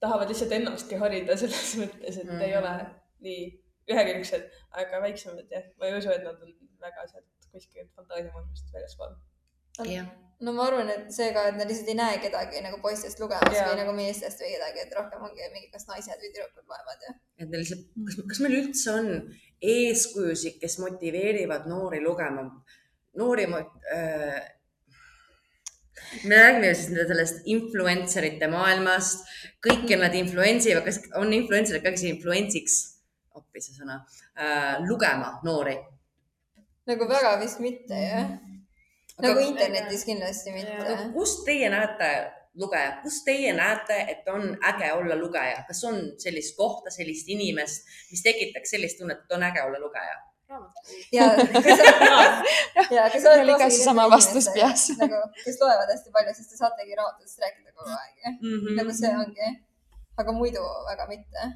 tahavad 0.00 0.28
lihtsalt 0.28 0.52
ennastki 0.52 0.98
harida 0.98 1.36
selles 1.36 1.76
mõttes, 1.82 2.18
et 2.18 2.24
mm 2.24 2.30
-hmm. 2.30 2.42
ei 2.42 2.56
ole 2.56 2.74
nii 3.20 3.59
ühekülgsed, 3.94 4.48
aga 4.82 5.02
väiksemad 5.04 5.52
jah, 5.56 5.68
ma 5.78 5.90
ei 5.90 5.98
usu, 5.98 6.12
et 6.14 6.26
nad 6.26 6.40
on 6.46 6.56
väga 6.80 7.06
sealt 7.12 7.52
kuskilt 7.52 7.92
fantaasiamaailmast 7.98 8.74
väljaspool. 8.74 9.14
jah 9.90 10.10
no 10.44 10.52
ma 10.56 10.66
arvan, 10.68 10.88
et 10.92 11.10
see 11.12 11.32
ka, 11.36 11.44
et 11.50 11.58
nad 11.58 11.68
lihtsalt 11.68 11.90
ei 11.92 11.98
näe 11.98 12.20
kedagi 12.22 12.62
nagu 12.64 12.80
poistest 12.84 13.20
lugemas 13.20 13.56
ja. 13.56 13.66
või 13.68 13.80
nagu 13.82 13.92
meestest 13.96 14.40
või 14.40 14.54
kedagi, 14.54 14.84
et 14.84 14.94
rohkem 14.96 15.26
ongi 15.26 15.48
mingi, 15.52 15.68
kas 15.72 15.84
naised 15.90 16.22
või 16.22 16.30
tüdrukud 16.36 16.70
loevad 16.72 17.04
ja. 17.04 17.16
et 17.42 17.50
neil 17.50 17.60
lihtsalt, 17.60 17.90
kas, 18.06 18.20
kas 18.30 18.40
meil 18.44 18.56
üldse 18.60 18.94
on 18.94 19.10
eeskujusid, 19.74 20.56
kes 20.62 20.78
motiveerivad 20.80 21.68
noori 21.68 22.00
lugema. 22.04 22.46
noori 23.20 23.44
äh,, 23.50 24.40
me 26.24 26.40
räägime 26.40 26.70
ju 26.70 26.78
siis 26.78 27.10
sellest 27.12 27.44
influencer 27.44 28.24
ite 28.30 28.48
maailmast, 28.48 29.28
kõiki 29.66 30.00
nad 30.00 30.16
influentsivad, 30.16 30.86
kas 30.88 31.02
on 31.20 31.36
influencer'id 31.36 31.84
ka, 31.84 31.92
kes 31.92 32.06
influentsiks, 32.14 32.78
appi 33.38 33.62
see 33.62 33.76
sõna 33.76 34.00
äh,, 34.36 34.80
lugema 34.86 35.38
noori? 35.46 35.76
nagu 36.90 37.06
väga 37.08 37.36
vist 37.40 37.60
mitte 37.62 38.02
jah. 38.02 38.34
nagu 39.22 39.40
internetis 39.44 40.04
kindlasti 40.08 40.54
mitte. 40.56 40.98
kust 41.14 41.44
teie 41.46 41.70
näete 41.72 42.10
lugeja, 42.58 42.96
kus 43.02 43.20
teie 43.24 43.52
näete, 43.54 43.96
et 44.10 44.28
on 44.28 44.56
äge 44.72 44.92
olla 44.92 45.16
lugeja, 45.16 45.62
kas 45.68 45.84
on 45.86 46.00
sellist 46.18 46.56
kohta, 46.56 46.90
sellist 46.90 47.28
inimest, 47.30 47.86
mis 48.10 48.24
tekitaks 48.26 48.74
sellist 48.74 48.98
tunnet, 48.98 49.22
et 49.22 49.36
on 49.36 49.46
äge 49.46 49.62
olla 49.62 49.78
lugeja? 49.78 50.18
ja 51.12 51.24
ja 52.96 53.06
sa 53.22 53.34
oled 53.36 53.54
ka 53.54 53.68
seesama 53.70 54.08
vastus 54.10 54.48
peas. 54.54 54.88
nagu, 54.98 55.22
kes 55.44 55.58
loevad 55.62 55.92
hästi 55.94 56.10
palju, 56.14 56.34
sest 56.34 56.50
te 56.50 56.58
saategi 56.58 56.96
raamatutest 56.98 57.44
rääkida 57.44 57.70
kogu 57.70 57.92
aeg 57.94 58.16
mm. 58.32 58.56
-hmm. 58.56 58.78
nagu 58.80 58.94
see 58.98 59.12
ongi, 59.22 59.50
aga 60.18 60.32
muidu 60.32 60.64
väga 60.88 61.06
mitte. 61.12 61.50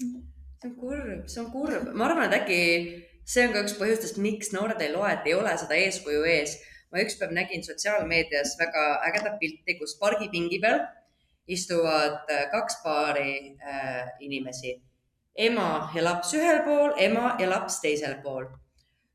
See 0.00 0.68
on 0.70 0.76
kurb, 0.78 1.28
see 1.28 1.40
on 1.42 1.50
kurb, 1.52 1.88
ma 1.94 2.08
arvan, 2.08 2.28
et 2.28 2.40
äkki 2.40 2.60
see 3.28 3.46
on 3.46 3.54
ka 3.54 3.64
üks 3.66 3.78
põhjustest, 3.78 4.20
miks 4.22 4.52
noored 4.54 4.80
ei 4.82 4.92
loe, 4.94 5.10
et 5.12 5.26
ei 5.30 5.34
ole 5.38 5.56
seda 5.60 5.78
eeskuju 5.78 6.24
ees 6.28 6.58
ma 6.92 7.00
ükspäev 7.00 7.32
nägin 7.32 7.64
sotsiaalmeedias 7.64 8.56
väga 8.60 8.84
ägedat 9.08 9.38
pilti, 9.40 9.76
kus 9.78 9.96
pargipingi 10.00 10.58
peal 10.60 10.82
istuvad 11.48 12.30
äh, 12.30 12.48
kaks 12.52 12.82
paari 12.84 13.56
äh, 13.66 14.08
inimesi. 14.20 14.80
ema 15.36 15.90
ja 15.94 16.04
laps 16.04 16.34
ühel 16.36 16.60
pool, 16.64 16.92
ema 17.00 17.36
ja 17.40 17.48
laps 17.50 17.80
teisel 17.80 18.18
pool. 18.22 18.44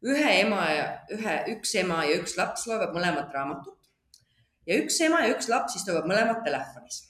ühe 0.01 0.31
ema 0.41 0.63
ja 0.71 0.85
ühe, 1.13 1.35
üks 1.53 1.75
ema 1.75 2.03
ja 2.05 2.17
üks 2.17 2.37
laps 2.37 2.65
loevad 2.67 2.95
mõlemat 2.97 3.33
raamatut 3.33 3.77
ja 4.65 4.77
üks 4.81 4.99
ema 5.01 5.21
ja 5.25 5.35
üks 5.35 5.49
laps 5.49 5.77
istuvad 5.77 6.09
mõlemad 6.09 6.41
telefonis. 6.45 7.03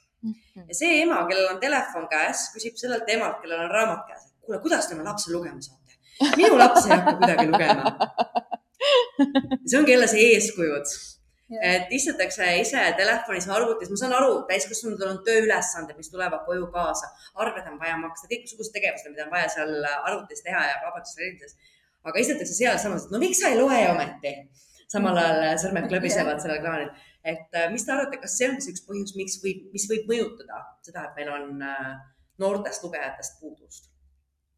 Ja 0.67 0.77
see 0.79 1.01
ema, 1.01 1.23
kellel 1.29 1.51
on 1.53 1.59
telefon 1.63 2.07
käes, 2.11 2.47
küsib 2.55 2.79
sellelt 2.79 3.09
emalt, 3.13 3.41
kellel 3.43 3.65
on 3.65 3.73
raamat 3.73 4.07
käes, 4.09 4.29
et 4.29 4.47
kuule, 4.47 4.61
kuidas 4.63 4.87
te 4.87 4.97
oma 4.97 5.09
lapse 5.09 5.33
lugema 5.33 5.61
saate? 5.61 5.99
minu 6.39 6.57
laps 6.57 6.87
ei 6.87 6.95
hakka 6.95 7.13
kuidagi 7.19 7.45
lugema 7.51 7.91
see 9.67 9.77
ongi 9.79 9.93
jälle 9.93 10.07
see 10.09 10.31
eeskujud 10.33 10.95
et 11.47 11.91
istutakse 11.95 12.45
ise 12.59 12.81
telefonis, 12.97 13.47
arvutis, 13.53 13.89
ma 13.91 13.99
saan 14.01 14.15
aru, 14.17 14.41
täiskasvanutel 14.49 15.13
on 15.13 15.19
tööülesanded, 15.27 15.95
mis 15.99 16.11
tulevad 16.11 16.43
koju 16.47 16.67
kaasa, 16.73 17.07
arved 17.39 17.69
on 17.71 17.77
vaja 17.79 17.95
maksta, 18.01 18.27
kõiksugused 18.31 18.75
tegevused, 18.75 19.13
mida 19.13 19.25
on 19.27 19.31
vaja 19.31 19.47
seal 19.55 19.75
arvutis 19.87 20.43
teha 20.43 20.65
ja 20.67 20.79
vabaduses. 20.83 21.55
aga 22.07 22.19
istutakse 22.19 22.53
sealsamas, 22.55 23.05
et 23.05 23.11
no 23.15 23.19
miks 23.19 23.39
sa 23.39 23.51
ei 23.51 23.59
loe 23.59 23.79
ometi? 23.91 24.33
samal 24.91 25.17
ajal 25.19 25.57
sõrmed 25.59 25.89
klõbisevad 25.91 26.39
sellel 26.39 26.61
ekraanil. 26.61 26.91
Et 27.27 27.59
äh, 27.59 27.67
mis 27.73 27.85
te 27.85 27.93
arvate, 27.93 28.19
kas 28.21 28.37
see 28.39 28.49
on 28.51 28.59
see 28.63 28.73
üks 28.73 28.83
põhjus, 28.87 29.13
miks 29.19 29.37
võib, 29.43 29.67
mis 29.73 29.87
võib 29.91 30.09
mõjutada 30.11 30.63
seda, 30.85 31.07
et 31.07 31.19
meil 31.19 31.31
on 31.33 31.63
äh, 31.65 31.93
noortest 32.41 32.85
lugejatest 32.85 33.39
puudust? 33.41 33.89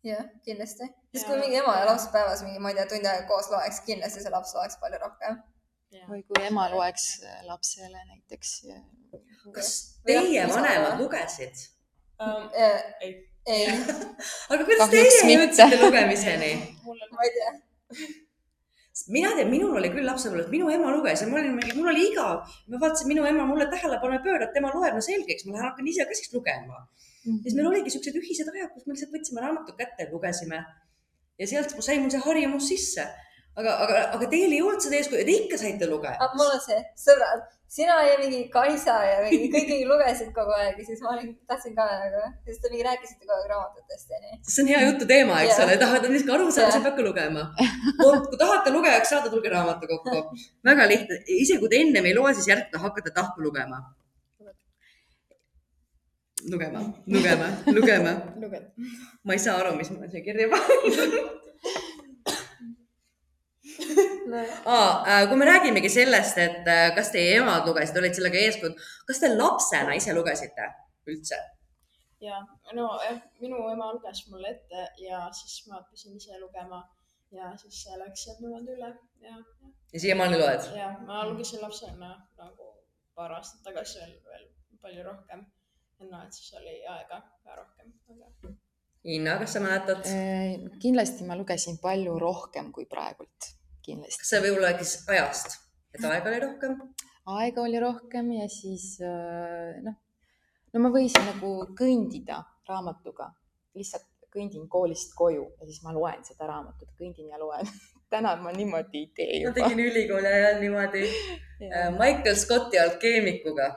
jah, 0.06 0.28
kindlasti. 0.46 0.88
sest 1.14 1.28
kui 1.28 1.40
mingi 1.42 1.60
ema 1.60 1.80
ja 1.82 1.88
laps 1.90 2.08
päevas 2.14 2.44
mingi, 2.46 2.62
ma 2.64 2.72
ei 2.72 2.78
tea, 2.78 2.88
tund 2.92 3.10
aega 3.10 3.26
koos 3.32 3.50
loeks, 3.52 3.82
kindlasti 3.88 4.24
see 4.24 4.36
laps 4.36 4.54
loeks 4.56 4.78
palju 4.84 5.02
rohkem. 5.02 5.42
või 6.12 6.22
kui 6.30 6.46
ema 6.52 6.70
loeks 6.72 7.08
lapsele 7.50 8.06
näiteks. 8.12 8.54
kas 9.56 9.74
teie 10.06 10.46
vanemad 10.54 11.02
lugesid 11.02 11.66
um,? 12.22 12.48
ei. 13.02 13.12
ei. 13.50 13.68
aga 14.54 14.64
kuidas 14.64 14.86
Kahjuks 14.86 15.22
teie 15.26 15.36
jõudsite 15.36 15.84
lugemiseni? 15.84 16.56
ma 17.18 17.28
ei 17.28 17.38
tea 17.38 17.54
mina 19.14 19.32
tean, 19.38 19.50
minul 19.52 19.78
oli 19.80 19.92
küll 19.94 20.08
lapsepõlves, 20.08 20.50
minu 20.52 20.70
ema 20.74 20.92
luges 20.94 21.24
ja 21.24 21.28
ma 21.30 21.40
olin 21.40 21.56
mingi, 21.58 21.76
mul 21.78 21.92
oli 21.92 22.08
igav. 22.12 22.44
ma 22.72 22.82
vaatasin, 22.84 23.08
minu 23.12 23.26
ema 23.30 23.46
mulle 23.50 23.70
tähelepanu 23.72 24.18
ei 24.18 24.24
pööra, 24.26 24.48
et 24.48 24.54
tema 24.58 24.72
loeb, 24.74 24.98
no 24.98 25.04
selge, 25.06 25.36
eks 25.36 25.48
ma 25.48 25.56
lähen 25.56 25.68
hakkan 25.70 25.90
ise 25.92 26.06
ka 26.10 26.18
siis 26.20 26.34
lugema 26.34 26.78
mm. 26.80 27.32
-hmm. 27.32 27.42
siis 27.44 27.56
meil 27.56 27.72
oligi 27.72 27.96
siuksed 27.96 28.20
ühised 28.22 28.52
ajad, 28.54 28.74
kus 28.74 28.86
me 28.86 28.96
lihtsalt 28.96 29.16
võtsime 29.16 29.46
raamatu 29.46 29.76
kätte 29.80 30.06
ja 30.06 30.12
lugesime. 30.12 30.64
ja 31.40 31.48
sealt 31.48 31.76
sai 31.80 32.00
mul 32.00 32.12
see 32.12 32.26
harjumus 32.26 32.68
sisse. 32.74 33.08
aga, 33.56 33.78
aga, 33.86 34.04
aga 34.18 34.30
teil 34.34 34.52
ei 34.52 34.62
olnud 34.62 34.82
seda 34.82 35.00
eeskuju, 35.00 35.26
te 35.26 35.38
ikka 35.44 35.58
saite 35.64 35.90
lugeda. 35.94 36.32
mul 36.36 36.54
on 36.56 36.62
see, 36.66 36.80
sõbrad, 37.06 37.48
sina 37.70 37.96
ja 38.08 38.16
mingi 38.18 38.40
Kaisa 38.54 38.96
ja 39.06 39.18
mingi 39.24 39.50
kõik 39.54 39.68
mingi 39.70 39.86
lugesid 39.90 40.32
kogu 40.34 40.56
aeg 40.58 40.80
ja 40.82 40.86
siis 40.88 41.04
ma 41.06 41.12
olin, 41.14 41.30
tahtsin 41.50 41.76
ka 41.78 41.86
nagu, 41.86 42.24
sest 42.48 42.64
te 42.64 42.72
mingi 42.74 42.86
rääkisite 42.88 43.28
kogu 43.28 43.36
aeg 43.38 43.52
raamatutest 43.52 44.14
ja 44.14 44.22
nii. 44.24 44.40
see 44.54 44.64
on 44.64 44.72
hea 44.72 44.82
jutu 44.88 45.10
teema, 45.12 45.38
eks 45.46 45.54
yeah. 45.54 45.68
ole, 45.68 45.78
tahad 45.84 46.08
niisugune 46.10 46.36
aru 46.38 46.50
saada, 46.56 46.72
siis 46.74 46.88
peabki 46.88 47.06
lugema. 47.06 47.46
kui 48.02 48.42
tahate 48.42 48.74
lugejaks 48.74 49.14
saada, 49.14 49.32
tulge 49.34 49.54
raamatukokku. 49.54 50.42
väga 50.72 50.90
lihtne, 50.94 51.22
isegi 51.38 51.62
kui 51.62 51.72
te 51.74 51.84
ennem 51.86 52.10
ei 52.10 52.18
loe, 52.18 52.34
siis 52.40 52.50
järgmine 52.50 52.82
hakkate 52.88 53.14
tahtma 53.20 53.46
lugema 53.46 53.84
lugema, 56.50 56.82
lugema, 57.06 57.50
lugema. 57.76 58.14
ma 59.24 59.34
ei 59.38 59.46
saa 59.46 59.60
aru, 59.62 59.76
mis 59.78 59.92
ma 59.92 60.10
siia 60.10 60.26
kirja 60.26 60.50
panin 60.56 61.48
Aa, 64.66 65.22
kui 65.28 65.38
me 65.40 65.48
räägimegi 65.50 65.90
sellest, 65.94 66.38
et 66.42 66.68
äh, 66.68 66.90
kas 66.96 67.14
teie 67.16 67.38
emad 67.40 67.68
lugesid, 67.70 67.98
olid 68.02 68.18
sellega 68.18 68.42
eeskujud, 68.48 68.78
kas 69.08 69.24
te 69.24 69.32
lapsena 69.36 69.96
ise 69.98 70.14
lugesite 70.18 70.68
üldse? 71.10 71.40
ja, 72.22 72.40
no 72.76 72.88
jah, 73.04 73.20
minu 73.40 73.60
ema 73.72 73.92
luges 73.96 74.26
mulle 74.32 74.54
ette 74.56 74.88
ja 75.04 75.22
siis 75.36 75.62
ma 75.68 75.78
hakkasin 75.80 76.18
ise 76.18 76.40
lugema 76.40 76.82
ja 77.32 77.52
siis 77.62 77.84
see 77.84 78.00
läks 78.02 78.26
sealt 78.26 78.42
niimoodi 78.44 78.76
üle 78.76 78.90
ja, 78.90 79.36
ja. 79.36 79.70
ja 79.94 80.02
siiamaani 80.06 80.40
loed? 80.42 80.68
ja, 80.78 80.90
ma 81.08 81.22
lugesin 81.30 81.64
lapsena 81.64 82.12
nagu 82.42 82.74
paar 83.16 83.38
aastat 83.38 83.64
tagasi 83.68 84.02
veel, 84.02 84.18
veel 84.32 84.50
palju 84.82 85.06
rohkem 85.08 85.46
noh, 86.10 86.24
et 86.26 86.36
siis 86.36 86.52
oli 86.60 86.76
aega 86.96 87.22
ka 87.44 87.62
rohkem 87.62 87.94
aga.... 88.16 88.56
Inna, 89.16 89.38
kas 89.40 89.54
sa 89.56 89.62
mäletad? 89.64 90.04
Äh, 90.12 90.68
kindlasti 90.84 91.28
ma 91.28 91.38
lugesin 91.40 91.80
palju 91.80 92.18
rohkem 92.20 92.74
kui 92.76 92.84
praegult, 92.90 93.54
kindlasti. 93.90 94.22
kas 94.24 94.34
see 94.34 94.44
võib 94.46 94.60
olla 94.60 94.74
äkki 94.74 94.88
ajast, 95.16 95.58
et 95.96 96.06
aega 96.12 96.32
oli 96.32 96.44
rohkem? 96.46 96.78
aega 97.40 97.66
oli 97.66 97.82
rohkem 97.84 98.32
ja 98.38 98.48
siis 98.52 98.92
äh, 99.06 99.82
noh, 99.86 99.98
no 100.74 100.86
ma 100.86 100.94
võisin 100.94 101.28
nagu 101.34 101.54
kõndida 101.80 102.44
raamatuga, 102.70 103.32
lihtsalt 103.78 104.08
kõndin 104.30 104.68
koolist 104.70 105.16
koju 105.18 105.48
ja 105.58 105.66
siis 105.66 105.82
ma 105.86 105.94
loen 105.96 106.22
seda 106.26 106.48
raamatut, 106.50 106.94
kõndin 107.00 107.34
ja 107.34 107.42
loen 107.42 107.70
täna 108.14 108.36
ma 108.42 108.54
niimoodi 108.56 109.04
ei 109.04 109.12
tee 109.16 109.44
juba. 109.44 109.54
ma 109.54 109.60
tegin 109.62 109.86
ülikooli 109.90 110.34
ajal 110.34 110.64
niimoodi 110.64 111.06
äh, 111.74 111.94
Michael 111.98 112.38
Scotti 112.38 112.82
alkeemikuga 112.82 113.74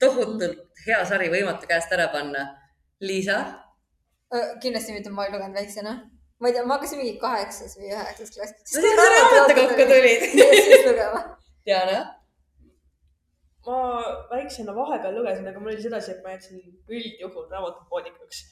tohutult 0.00 0.68
hea 0.86 1.00
sari, 1.08 1.30
võimatu 1.32 1.68
käest 1.70 1.92
ära 1.94 2.08
panna. 2.12 2.46
Liisa? 3.00 3.40
kindlasti 4.62 4.92
mitte, 4.92 5.10
ma 5.14 5.24
ei 5.26 5.32
lugenud 5.32 5.56
väiksena. 5.56 5.94
Ma 6.38 6.50
ei 6.50 6.54
tea, 6.54 6.66
ma 6.66 6.76
hakkasin 6.76 7.00
mingi 7.02 7.16
kaheksas 7.22 7.78
või 7.78 7.90
üheksas 7.94 8.34
klass. 8.34 8.54
no 8.74 8.84
siis 8.84 9.00
sa 9.00 9.08
raamatukokku 9.14 9.88
tulid. 9.92 10.28
siis 10.34 10.86
lugema. 10.86 11.24
Diana? 11.66 12.04
ma 13.68 13.80
väiksena 14.30 14.74
vahepeal 14.76 15.18
lugesin, 15.18 15.48
aga 15.50 15.60
mul 15.60 15.74
oli 15.74 15.82
sedasi, 15.82 16.14
et 16.14 16.22
ma 16.24 16.36
jätsin 16.36 16.62
üldjuhul 16.88 17.50
raamatupoodikuks. 17.52 18.44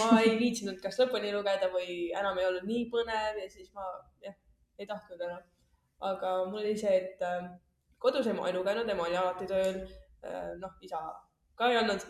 ma 0.00 0.10
ei 0.24 0.34
viitsinud 0.40 0.82
kas 0.82 0.98
lõpuni 1.00 1.30
lugeda 1.32 1.70
või 1.72 2.10
enam 2.10 2.40
ei 2.40 2.50
olnud 2.50 2.66
nii 2.68 2.88
põnev 2.92 3.38
ja 3.38 3.46
siis 3.48 3.70
ma 3.76 3.86
jah, 4.24 4.36
ei 4.78 4.90
tahtnud 4.90 5.22
enam. 5.30 5.46
aga 6.10 6.34
mul 6.50 6.60
oli 6.64 6.76
see, 6.76 6.98
et 6.98 7.24
äh, 7.24 7.48
kodus 7.98 8.28
ema 8.30 8.50
ei 8.50 8.58
lugenud, 8.58 8.90
ema 8.90 9.06
oli 9.06 9.16
alati 9.16 9.48
tööl 9.48 9.80
Äh, 10.22 10.54
noh, 10.58 10.72
isa 10.82 10.98
ka 11.54 11.70
ei 11.70 11.78
olnud. 11.78 12.02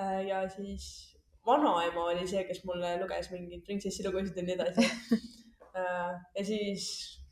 Äh, 0.00 0.24
ja 0.28 0.48
siis 0.48 1.11
vanaema 1.46 2.06
oli 2.12 2.26
see, 2.28 2.44
kes 2.48 2.62
mulle 2.68 2.94
luges 3.00 3.30
mingeid 3.32 3.64
printsessi 3.66 4.06
lugusid 4.06 4.38
ja 4.38 4.46
nii 4.48 4.58
edasi. 4.58 4.88
Äh, 5.72 6.16
ja 6.36 6.42
siis 6.44 6.82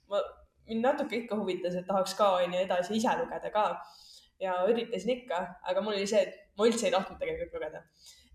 ma, 0.09 0.17
mind 0.65 0.81
natuke 0.81 1.19
ikka 1.19 1.37
huvitas, 1.37 1.75
et 1.77 1.85
tahaks 1.85 2.15
ka 2.17 2.31
onju 2.39 2.57
edasi 2.63 2.95
ise 2.97 3.13
lugeda 3.19 3.51
ka. 3.53 3.65
ja 4.41 4.55
üritasin 4.65 5.13
ikka, 5.13 5.41
aga 5.69 5.83
mul 5.85 5.93
oli 5.93 6.07
see, 6.09 6.23
et 6.25 6.39
ma 6.57 6.65
üldse 6.65 6.87
ei 6.89 6.95
tahtnud 6.95 7.21
tegelikult 7.21 7.59
lugeda 7.59 7.83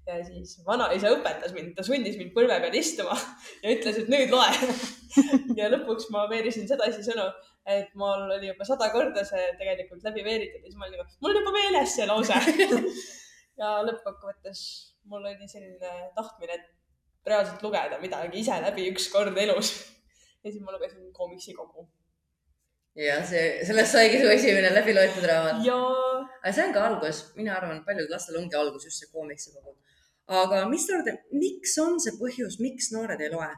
ja 0.06 0.20
siis 0.26 0.60
vanaisa 0.68 1.10
õpetas 1.16 1.54
mind, 1.56 1.74
ta 1.78 1.84
sundis 1.86 2.18
mind 2.20 2.34
põlve 2.36 2.58
peal 2.62 2.78
istuma 2.78 3.18
ja 3.64 3.74
ütles, 3.74 4.00
et 4.02 4.12
nüüd 4.12 4.34
loe 4.34 4.52
ja 5.60 5.70
lõpuks 5.74 6.12
ma 6.14 6.28
veerisin 6.30 6.70
sedasi 6.70 7.06
sõnu, 7.06 7.26
et 7.66 7.90
mul 7.98 8.28
oli 8.38 8.52
juba 8.52 8.68
sada 8.68 8.92
korda 8.94 9.26
see 9.26 9.48
tegelikult 9.60 10.06
läbi 10.06 10.26
veeritud 10.28 10.62
ja 10.62 10.70
siis 10.70 10.78
ma 10.78 10.86
olin 10.86 11.00
juba, 11.00 11.08
mul 11.24 11.34
on 11.34 11.42
juba 11.42 11.56
meeles 11.58 11.98
see 11.98 12.10
lause 12.10 12.42
ja 13.60 13.76
lõppkokkuvõttes 13.88 14.62
mul 15.12 15.26
oli 15.26 15.50
selline 15.50 15.92
tahtmine, 16.16 16.58
et 16.58 17.30
reaalselt 17.30 17.62
lugeda 17.66 18.00
midagi 18.02 18.42
ise 18.42 18.58
läbi 18.62 18.90
üks 18.92 19.10
kord 19.14 19.38
elus. 19.38 19.74
ja 20.44 20.52
siis 20.52 20.62
ma 20.64 20.76
lugesin 20.76 21.12
koomiksi 21.14 21.56
kogu. 21.58 21.88
ja 22.96 23.18
see, 23.28 23.66
sellest 23.68 23.92
saigi 23.98 24.22
su 24.22 24.30
esimene 24.32 24.70
läbiloetud 24.76 25.26
raamat. 25.28 25.66
jaa. 25.66 26.22
aga 26.42 26.54
see 26.54 26.68
on 26.68 26.76
ka 26.76 26.86
algus, 26.90 27.26
mina 27.40 27.58
arvan, 27.58 27.82
et 27.82 27.88
paljudel 27.88 28.14
lastel 28.16 28.38
ongi 28.40 28.56
algus 28.56 28.88
just 28.88 29.04
see 29.04 29.12
koomiksi 29.12 29.52
kogu 29.56 29.76
aga 30.28 30.66
mis 30.70 30.86
te 30.86 30.96
arvate, 30.96 31.20
miks 31.38 31.76
on 31.82 32.00
see 32.02 32.16
põhjus, 32.18 32.58
miks 32.62 32.92
noored 32.96 33.22
ei 33.22 33.32
loe? 33.34 33.50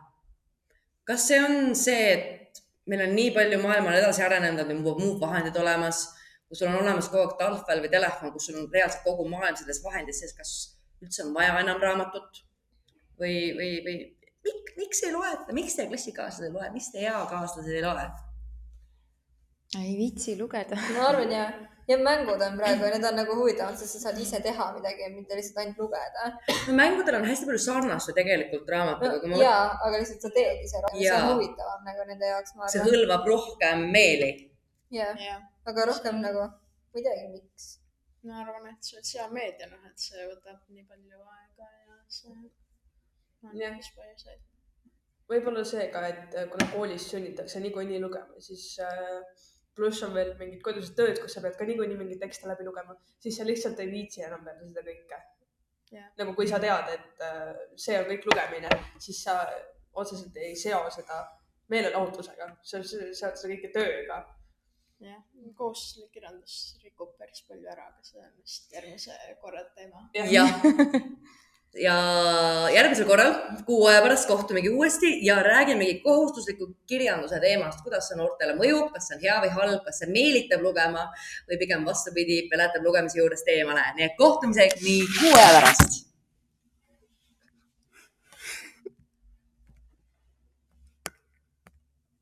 kas 1.07 1.23
see 1.29 1.39
on 1.39 1.75
see, 1.79 2.07
et 2.11 2.61
meil 2.91 3.05
on 3.05 3.13
nii 3.15 3.31
palju 3.35 3.59
maailmal 3.61 3.95
edasi 3.95 4.25
arenenud, 4.25 4.59
on 4.65 4.81
juba 4.81 4.95
muud 4.99 5.21
vahendid 5.21 5.55
olemas, 5.55 6.01
kus 6.49 6.61
sul 6.61 6.71
on 6.71 6.81
olemas 6.81 7.09
kogu 7.11 7.23
aeg 7.25 7.37
tahvel 7.39 7.83
või 7.85 7.93
telefon, 7.93 8.33
kus 8.35 8.49
sul 8.49 8.59
on 8.61 8.69
reaalselt 8.73 9.03
kogu 9.05 9.27
maailm 9.29 9.57
selles 9.59 9.81
vahendis 9.83 10.21
sees, 10.23 10.35
kas 10.37 10.53
üldse 11.03 11.25
on 11.25 11.33
vaja 11.35 11.57
enam 11.61 11.81
raamatut 11.83 12.43
või, 13.19 13.35
või, 13.57 13.71
või 13.85 13.97
mik, 14.47 14.73
miks 14.79 15.03
ei 15.03 15.13
loeta, 15.15 15.55
miks 15.55 15.75
teie 15.77 15.89
klassikaaslased 15.91 16.47
ei 16.47 16.55
loe, 16.55 16.69
miks 16.75 16.91
teie 16.93 17.09
eakaaslased 17.11 17.73
ei 17.73 17.83
loe? 17.85 18.05
ei 19.77 19.97
viitsi 19.99 20.37
lugeda. 20.39 20.77
ma 20.95 21.09
arvan 21.09 21.31
ja 21.31 21.47
ja 21.87 21.97
mängud 21.97 22.41
on 22.41 22.57
praegu 22.59 22.83
ja 22.83 22.91
need 22.93 23.05
on 23.09 23.15
nagu 23.15 23.35
huvitavad, 23.35 23.75
sest 23.79 23.95
sa 23.95 23.99
saad 24.05 24.19
ise 24.19 24.39
teha 24.43 24.65
midagi, 24.75 25.07
mitte 25.15 25.35
lihtsalt 25.39 25.61
ainult 25.63 25.79
lugeda. 25.83 26.31
no 26.67 26.73
mängudel 26.79 27.19
on 27.19 27.27
hästi 27.27 27.47
palju 27.49 27.63
sarnast 27.65 28.11
ju 28.11 28.15
tegelikult 28.17 28.71
raamatuga 28.75 29.31
no,. 29.31 29.41
jaa, 29.41 29.65
aga 29.87 30.01
lihtsalt 30.01 30.25
sa 30.27 30.31
teed 30.39 30.63
ise 30.65 30.81
rohkem, 30.83 31.03
see 31.03 31.13
on 31.19 31.29
huvitavam 31.33 31.85
nagu 31.89 32.07
nende 32.09 32.33
jaoks, 32.33 32.55
ma 32.55 32.71
see 32.73 32.83
hõlmab 32.87 33.29
rohkem 33.31 33.85
meeli. 33.95 34.31
jah 34.99 35.23
ja., 35.27 35.39
aga 35.71 35.87
rohkem 35.91 36.21
nagu, 36.23 36.45
ma 36.47 37.01
ei 37.01 37.05
teagi, 37.07 37.29
miks. 37.35 37.69
ma 38.27 38.41
arvan, 38.43 38.67
et 38.73 38.91
sotsiaalmeedia, 38.91 39.69
noh, 39.71 39.87
et 39.89 40.07
see 40.09 40.27
võtab 40.27 40.61
nii 40.73 40.85
palju 40.91 41.23
aega 41.37 41.71
ja 41.71 41.97
see 42.19 42.35
on 42.35 43.75
üks 43.77 43.91
põhjuseid 43.95 44.45
võib-olla 45.31 45.63
see 45.67 45.87
ka, 45.93 46.03
et 46.07 46.35
äh, 46.39 46.49
kuna 46.51 46.67
koolis 46.71 47.07
sunnitakse 47.11 47.61
niikuinii 47.63 47.99
lugema, 48.03 48.41
siis 48.43 48.65
äh, 48.83 49.47
pluss 49.77 50.03
on 50.07 50.13
veel 50.15 50.33
mingid 50.39 50.61
kodused 50.65 50.95
tööd, 50.97 51.19
kus 51.21 51.35
sa 51.37 51.43
pead 51.43 51.57
ka 51.59 51.67
niikuinii 51.67 51.97
mingeid 51.99 52.21
tekste 52.23 52.49
läbi 52.49 52.67
lugema, 52.67 52.95
siis 53.23 53.39
sa 53.39 53.47
lihtsalt 53.47 53.81
ei 53.83 53.91
viitsi 53.91 54.23
enam 54.25 54.45
peale 54.45 54.69
seda 54.69 54.85
kõike 54.87 55.19
yeah.. 55.91 56.07
nagu 56.19 56.35
kui 56.37 56.47
sa 56.49 56.61
tead, 56.63 56.93
et 56.95 57.25
äh, 57.27 57.51
see 57.75 57.99
on 57.99 58.07
kõik 58.11 58.29
lugemine, 58.31 58.71
siis 59.03 59.19
sa 59.27 59.41
otseselt 59.97 60.39
ei 60.41 60.55
seo 60.55 60.85
seda 60.93 61.21
meelelahutusega, 61.73 62.49
sa 62.63 62.81
seod 62.87 63.15
seda 63.17 63.51
kõike 63.51 63.73
tööga. 63.75 64.21
Jah, 65.03 65.23
kohustuslik 65.57 66.11
kirjandus 66.13 66.77
rikub 66.83 67.15
päris 67.19 67.43
palju 67.47 67.67
ära, 67.69 67.89
aga 67.91 68.05
see 68.05 68.21
on 68.21 68.31
vist 68.41 68.71
järgmise 68.73 69.17
korra 69.41 69.65
teema. 69.75 70.07
jah. 70.31 70.61
Ja 71.77 71.93
järgmisel 72.73 73.05
korral, 73.05 73.33
kuu 73.67 73.83
aja 73.91 73.99
pärast 74.01 74.25
kohtumegi 74.29 74.71
uuesti 74.71 75.11
ja 75.25 75.35
räägimegi 75.43 75.99
kohustusliku 76.01 76.69
kirjanduse 76.89 77.37
teemast, 77.43 77.83
kuidas 77.85 78.07
see 78.09 78.17
noortele 78.17 78.55
mõjub, 78.57 78.87
kas 78.95 79.09
see 79.09 79.17
on 79.19 79.21
hea 79.27 79.35
või 79.43 79.51
halb, 79.59 79.83
kas 79.85 80.01
see 80.01 80.09
meelitab 80.09 80.65
lugema? 80.65 81.05
Või 81.45 81.59
pigem 81.61 81.85
vastupidi, 81.85 82.39
peletab 82.49 82.87
lugemise 82.87 83.19
juurest 83.19 83.53
eemale. 83.53 83.85
nii 83.99 84.09
et 84.09 84.17
kohtumiseni 84.17 84.99
kuu 85.19 85.35
aja 85.35 85.53
pärast 85.59 86.06